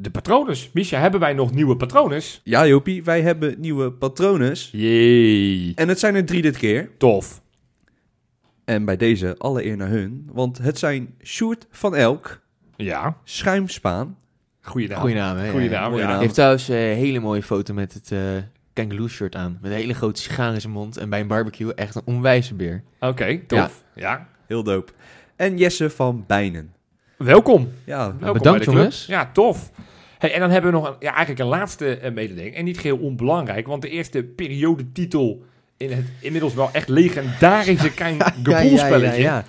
[0.00, 0.70] De patrones.
[0.72, 2.40] Misha, hebben wij nog nieuwe patrones?
[2.44, 4.68] Ja, Jopie, wij hebben nieuwe patrones.
[4.72, 5.72] Jee.
[5.74, 6.90] En het zijn er drie dit keer.
[6.98, 7.42] Tof.
[8.64, 10.28] En bij deze alle eer naar hun.
[10.32, 12.40] Want het zijn Sjoerd van Elk,
[12.76, 13.16] Ja.
[13.24, 14.16] Schuimspaan.
[14.60, 15.00] Goeie naam.
[15.00, 15.50] Goeie naam, hè?
[15.50, 15.80] Goeie Ja, ja.
[15.80, 16.06] naam, Mooie ja.
[16.06, 16.14] naam.
[16.16, 18.18] Hij heeft trouwens eh, een hele mooie foto met het eh
[18.72, 19.58] kangaroo shirt aan.
[19.62, 20.96] Met een hele grote sigaar in zijn mond.
[20.96, 22.82] En bij een barbecue echt een onwijze beer.
[23.00, 23.84] Oké, tof.
[23.94, 24.28] Ja.
[24.46, 24.92] Heel dope.
[25.36, 26.72] En Jesse van Bijnen.
[27.16, 27.68] Welkom.
[27.84, 28.74] Ja, Welkom bedankt, bij de club.
[28.76, 29.06] jongens.
[29.06, 29.70] Ja, tof.
[30.18, 32.54] Hey, en dan hebben we nog een, ja, eigenlijk een laatste eh, mededeling.
[32.54, 35.44] En niet geheel onbelangrijk, want de eerste periodetitel
[35.76, 39.22] in het inmiddels wel echt legendarische Kein Gepoelspelletje...
[39.22, 39.44] ja.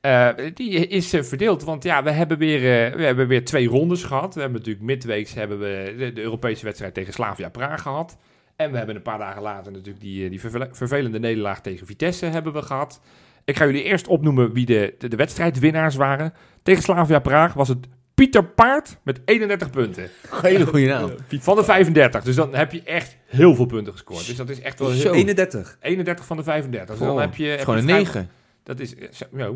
[0.00, 2.60] Eh, die is eh, verdeeld, want ja, we hebben, weer,
[2.96, 4.34] we hebben weer twee rondes gehad.
[4.34, 8.18] We hebben natuurlijk midweeks hebben we de, de Europese wedstrijd tegen Slavia Praag gehad.
[8.56, 12.26] En we hebben een paar dagen later natuurlijk die, die vervel- vervelende nederlaag tegen Vitesse
[12.26, 13.00] hebben we gehad.
[13.44, 16.32] Ik ga jullie eerst opnoemen wie de, de, de wedstrijdwinnaars waren.
[16.62, 20.08] Tegen Slavia Praag was het Pieter Paard met 31 punten.
[20.42, 21.10] Hele goede naam.
[21.40, 22.22] Van de 35.
[22.22, 24.26] Dus dan heb je echt heel veel punten gescoord.
[24.26, 25.00] Dus dat is echt wel heel...
[25.00, 25.12] Zo.
[25.12, 25.76] 31.
[25.80, 26.96] 31 van de 35.
[26.98, 27.44] Dus dan heb je...
[27.44, 28.30] Heb gewoon je een vrij- 9.
[28.62, 28.94] Dat is...
[28.94, 29.50] eh, zo- Ja,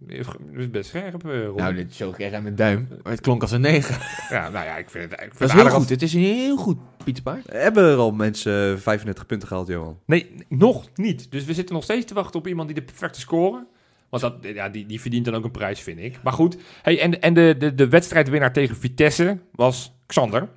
[0.00, 1.56] dat is best scherp, eh, Ron.
[1.56, 2.88] Nou, dit zo kreeg hij met duim.
[3.02, 3.96] Maar het klonk als een 9.
[4.30, 5.88] Ja, nou ja, ik vind het, ik vind Dat het is heel aardig goed.
[5.88, 7.52] Het is een heel goed Pieter Paard.
[7.52, 9.98] Hebben er al mensen eh, 35 punten gehaald, Johan?
[10.06, 11.30] Nee, nog niet.
[11.30, 13.66] Dus we zitten nog steeds te wachten op iemand die de perfecte score.
[14.10, 16.22] Want dat, ja, die, die verdient dan ook een prijs, vind ik.
[16.22, 20.48] Maar goed, hey, en, en de, de, de wedstrijdwinnaar tegen Vitesse was Xander.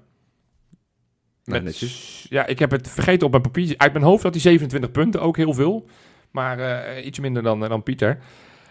[1.43, 2.25] Nou, Met-.
[2.29, 3.77] Ja, ik heb het vergeten op mijn papiertje.
[3.77, 5.87] Uit mijn hoofd had hij 27 punten, ook heel veel.
[6.31, 8.19] Maar eh, iets minder dan, dan Pieter.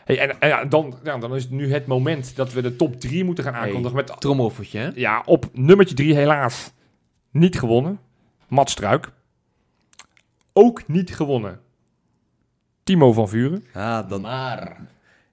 [0.04, 2.76] Hey, en en ja, dan, ja, dan is het nu het moment dat we de
[2.76, 3.62] top 3 moeten gaan Hey.
[3.62, 3.96] aankondigen.
[3.96, 4.90] Met Trommeloffertje, hè?
[4.94, 6.72] Ja, op nummertje 3 helaas
[7.30, 8.00] niet gewonnen.
[8.48, 9.10] Mats Struik.
[10.52, 11.60] Ook niet gewonnen.
[12.90, 13.64] Timo van Vuren.
[13.72, 14.76] Ah, dan Maar...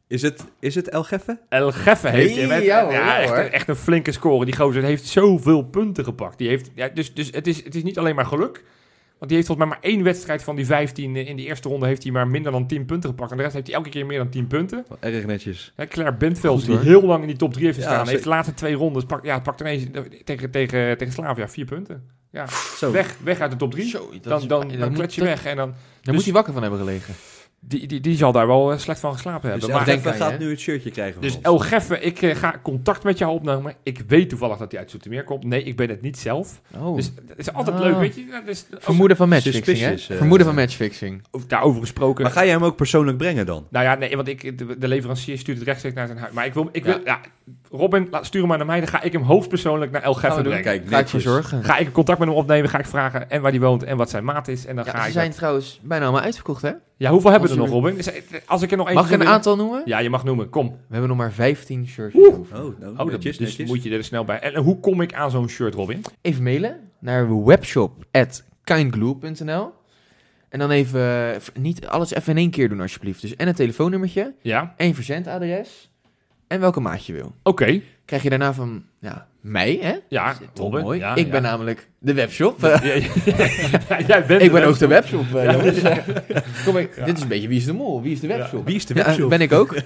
[0.08, 1.40] is het, is het El Geffe?
[1.50, 3.38] El Geffe heeft Hey, met- ja ja echt, hoor.
[3.38, 4.46] een- echt een flinke score.
[4.46, 6.38] Die gozer heeft zoveel punten gepakt.
[6.38, 8.64] Die heeft, ja, dus dus het, is, het is niet alleen maar geluk.
[9.18, 11.86] Want die heeft volgens mij maar één wedstrijd van die 15 in die eerste ronde
[11.88, 13.32] heeft hij maar minder dan 10 punten gepakt.
[13.32, 14.86] En de rest heeft hij elke keer meer dan 10 punten.
[14.88, 15.74] Wel Erg netjes.
[15.76, 18.24] Hè, Claire Bentveld, die heel lang in die top 3 heeft Ja, gestaan, ze- heeft
[18.24, 19.84] de laatste twee rondes, pak, ja, pakt ineens
[20.24, 22.04] tegen, tegen, tegen Slavia vier punten.
[22.32, 22.48] Ja,
[22.78, 22.92] Zo.
[22.92, 23.90] weg, weg uit de top 3.
[23.90, 25.70] Zo, dat Dan, dan, dan moet- klets je dat- weg en dan...
[25.70, 27.14] Daar Dus- moet hij wakker van hebben gelegen.
[27.60, 29.70] Die, die, die zal daar wel eh, slecht van geslapen Dus hebben.
[29.78, 31.42] Maar, denk je, gaat nu het shirtje krijgen dus.
[31.42, 33.74] El Geffe, ik eh, ga contact met jou opnemen.
[33.84, 35.44] Ik weet toevallig dat hij uit Zoetermeer komt.
[35.44, 36.62] Nee, ik ben het niet zelf.
[36.78, 36.96] Oh.
[36.96, 37.82] Dus het is altijd Ah.
[37.82, 38.42] leuk, weet je.
[38.46, 39.92] Dus, Vermoeden van matchfixing, hè?
[39.92, 39.98] Eh.
[39.98, 41.24] Vermoeden van matchfixing.
[41.32, 42.24] over- daarover gesproken.
[42.24, 43.68] Maar ga je hem ook persoonlijk brengen dan?
[43.70, 46.34] Nou ja, nee, want ik, de, de leverancier stuurt het rechtstreeks naar zijn huis.
[46.34, 46.94] Maar ik wil, ik Ja.
[46.94, 47.22] wil ja,
[47.72, 48.80] Robin, laat, stuur hem maar naar mij.
[48.80, 50.62] Dan ga ik hem hoogstpersoonlijk naar El Gaan Geffe we doen.
[50.62, 50.80] brengen.
[50.80, 51.24] Kijk, Ga ik voor netjes.
[51.34, 51.64] zorgen.
[51.64, 54.10] Ga ik contact met hem opnemen, ga ik vragen en waar hij woont en wat
[54.10, 54.66] zijn maat is.
[54.66, 56.72] En dan Ja, ga ze ik zijn dat- trouwens bijna allemaal uitverkocht, hè?
[56.98, 57.98] Ja, hoeveel hebben we er nog, Robin?
[57.98, 58.10] Is-
[58.46, 59.82] Als ik er nog één Mag ik een aantal noemen?
[59.86, 60.50] Ja, je mag noemen.
[60.50, 60.68] Kom.
[60.68, 62.40] We hebben nog maar 15 shirts Oeh.
[62.40, 62.58] over.
[62.64, 63.68] Oh, nou, Oh, dat, netjes, dus netjes.
[63.70, 64.40] moet je er snel bij.
[64.40, 66.02] En hoe kom ik aan zo'n shirt, Robin?
[66.22, 69.74] Even mailen naar webshop.kindglue.nl
[70.50, 71.02] En dan even,
[71.34, 73.22] eh, niet alles even in één keer doen alsjeblieft.
[73.22, 75.90] Dus en een telefoonnummertje, Ja, en je verzendadres
[76.48, 77.36] en welke maat je wil.
[77.44, 77.82] oké.
[78.06, 79.94] Krijg je daarna van ja, mij, hè?
[80.10, 80.82] Ja, Dat is toch Robin.
[80.84, 81.00] mooi.
[81.00, 81.32] Ja, ik ja.
[81.32, 82.62] ben namelijk de webshop.
[82.62, 83.02] Ja, ja, ja,
[84.08, 85.36] jij bent ik ben ook de webshop.
[85.36, 85.82] eh, jongens.
[86.66, 88.66] Kom ik, Dit is een beetje wie is de mol, wie is de webshop?
[88.66, 89.30] Wie is de Ja, webshop?
[89.30, 89.76] ben ik ook.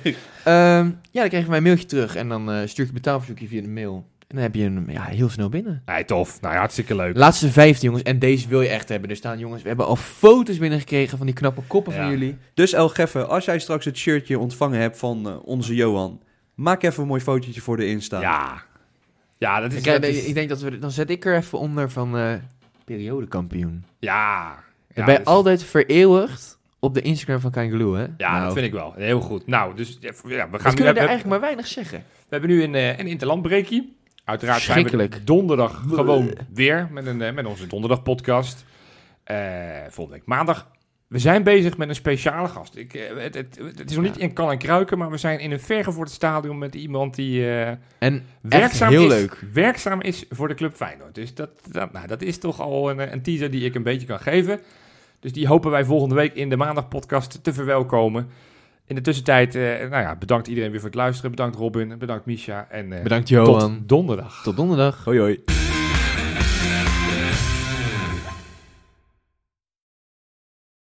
[0.43, 3.47] Ehm, ja, dan krijg je mijn mailtje terug en dan eh, stuur ik je betaalverzoekje
[3.47, 4.05] via de mail.
[4.28, 5.82] En dan heb je hem ja, heel snel binnen.
[5.86, 6.41] Nee, tof.
[6.41, 7.18] Nou ja, hartstikke leuk.
[7.18, 9.09] Laatste 15 jongens, en deze wil je echt hebben.
[9.09, 11.99] Er staan jongens, we hebben al foto's binnengekregen van die knappe koppen Ja.
[12.01, 12.38] van jullie.
[12.53, 16.22] Dus El Geffe, als jij straks het shirtje ontvangen hebt van eh, onze Johan,
[16.62, 18.20] maak even een mooi fotootje voor de Insta.
[18.22, 18.64] Ja.
[19.38, 19.80] Ja, dat is...
[19.80, 22.18] Ik, eh, dat is- ik denk dat we, dan zet ik er even onder van
[22.18, 22.34] eh
[22.86, 23.86] periodekampioen.
[23.99, 24.55] ja.
[24.93, 28.05] Ja, ben je dus- altijd vereeuwigd op de Instagram van Kangaloo, hè?
[28.18, 28.93] Ja, Nou, dat vind ik wel.
[28.97, 29.47] Heel goed.
[29.47, 30.49] Nou, dus ja, we gaan nu...
[30.49, 31.97] kunnen We, daar we, eigenlijk maar weinig zeggen.
[32.07, 33.95] we hebben nu een, eh, een interlandbreekie.
[34.26, 38.66] Uiteraard zijn we donderdag gewoon weer met, een, met onze donderdag podcast.
[39.24, 39.38] Eh
[39.89, 40.68] volgende week maandag.
[41.12, 42.76] We zijn bezig met een speciale gast.
[42.76, 45.39] Ik, eh, het, het, het is nog niet in kan en kruiken, maar we zijn
[45.39, 47.68] in een vergevorderd stadion met iemand die eh,
[47.99, 49.43] En werkzaam, heel is, leuk.
[49.53, 51.16] werkzaam is voor de club Feyenoord.
[51.16, 54.07] Dus dat, dat, nou, dat is toch al een, een teaser die ik een beetje
[54.07, 54.59] kan geven.
[55.20, 58.28] Dus die hopen wij volgende week in de maandagpodcast te verwelkomen.
[58.86, 61.32] In de tussentijd, eh, nou ja, bedankt iedereen weer voor het luisteren.
[61.32, 63.84] Bedankt Robin, bedankt Misha en eh, Bedankt tot Johan.
[63.86, 64.41] donderdag.
[64.43, 65.03] Tot donderdag.
[65.03, 65.39] Hoi hoi.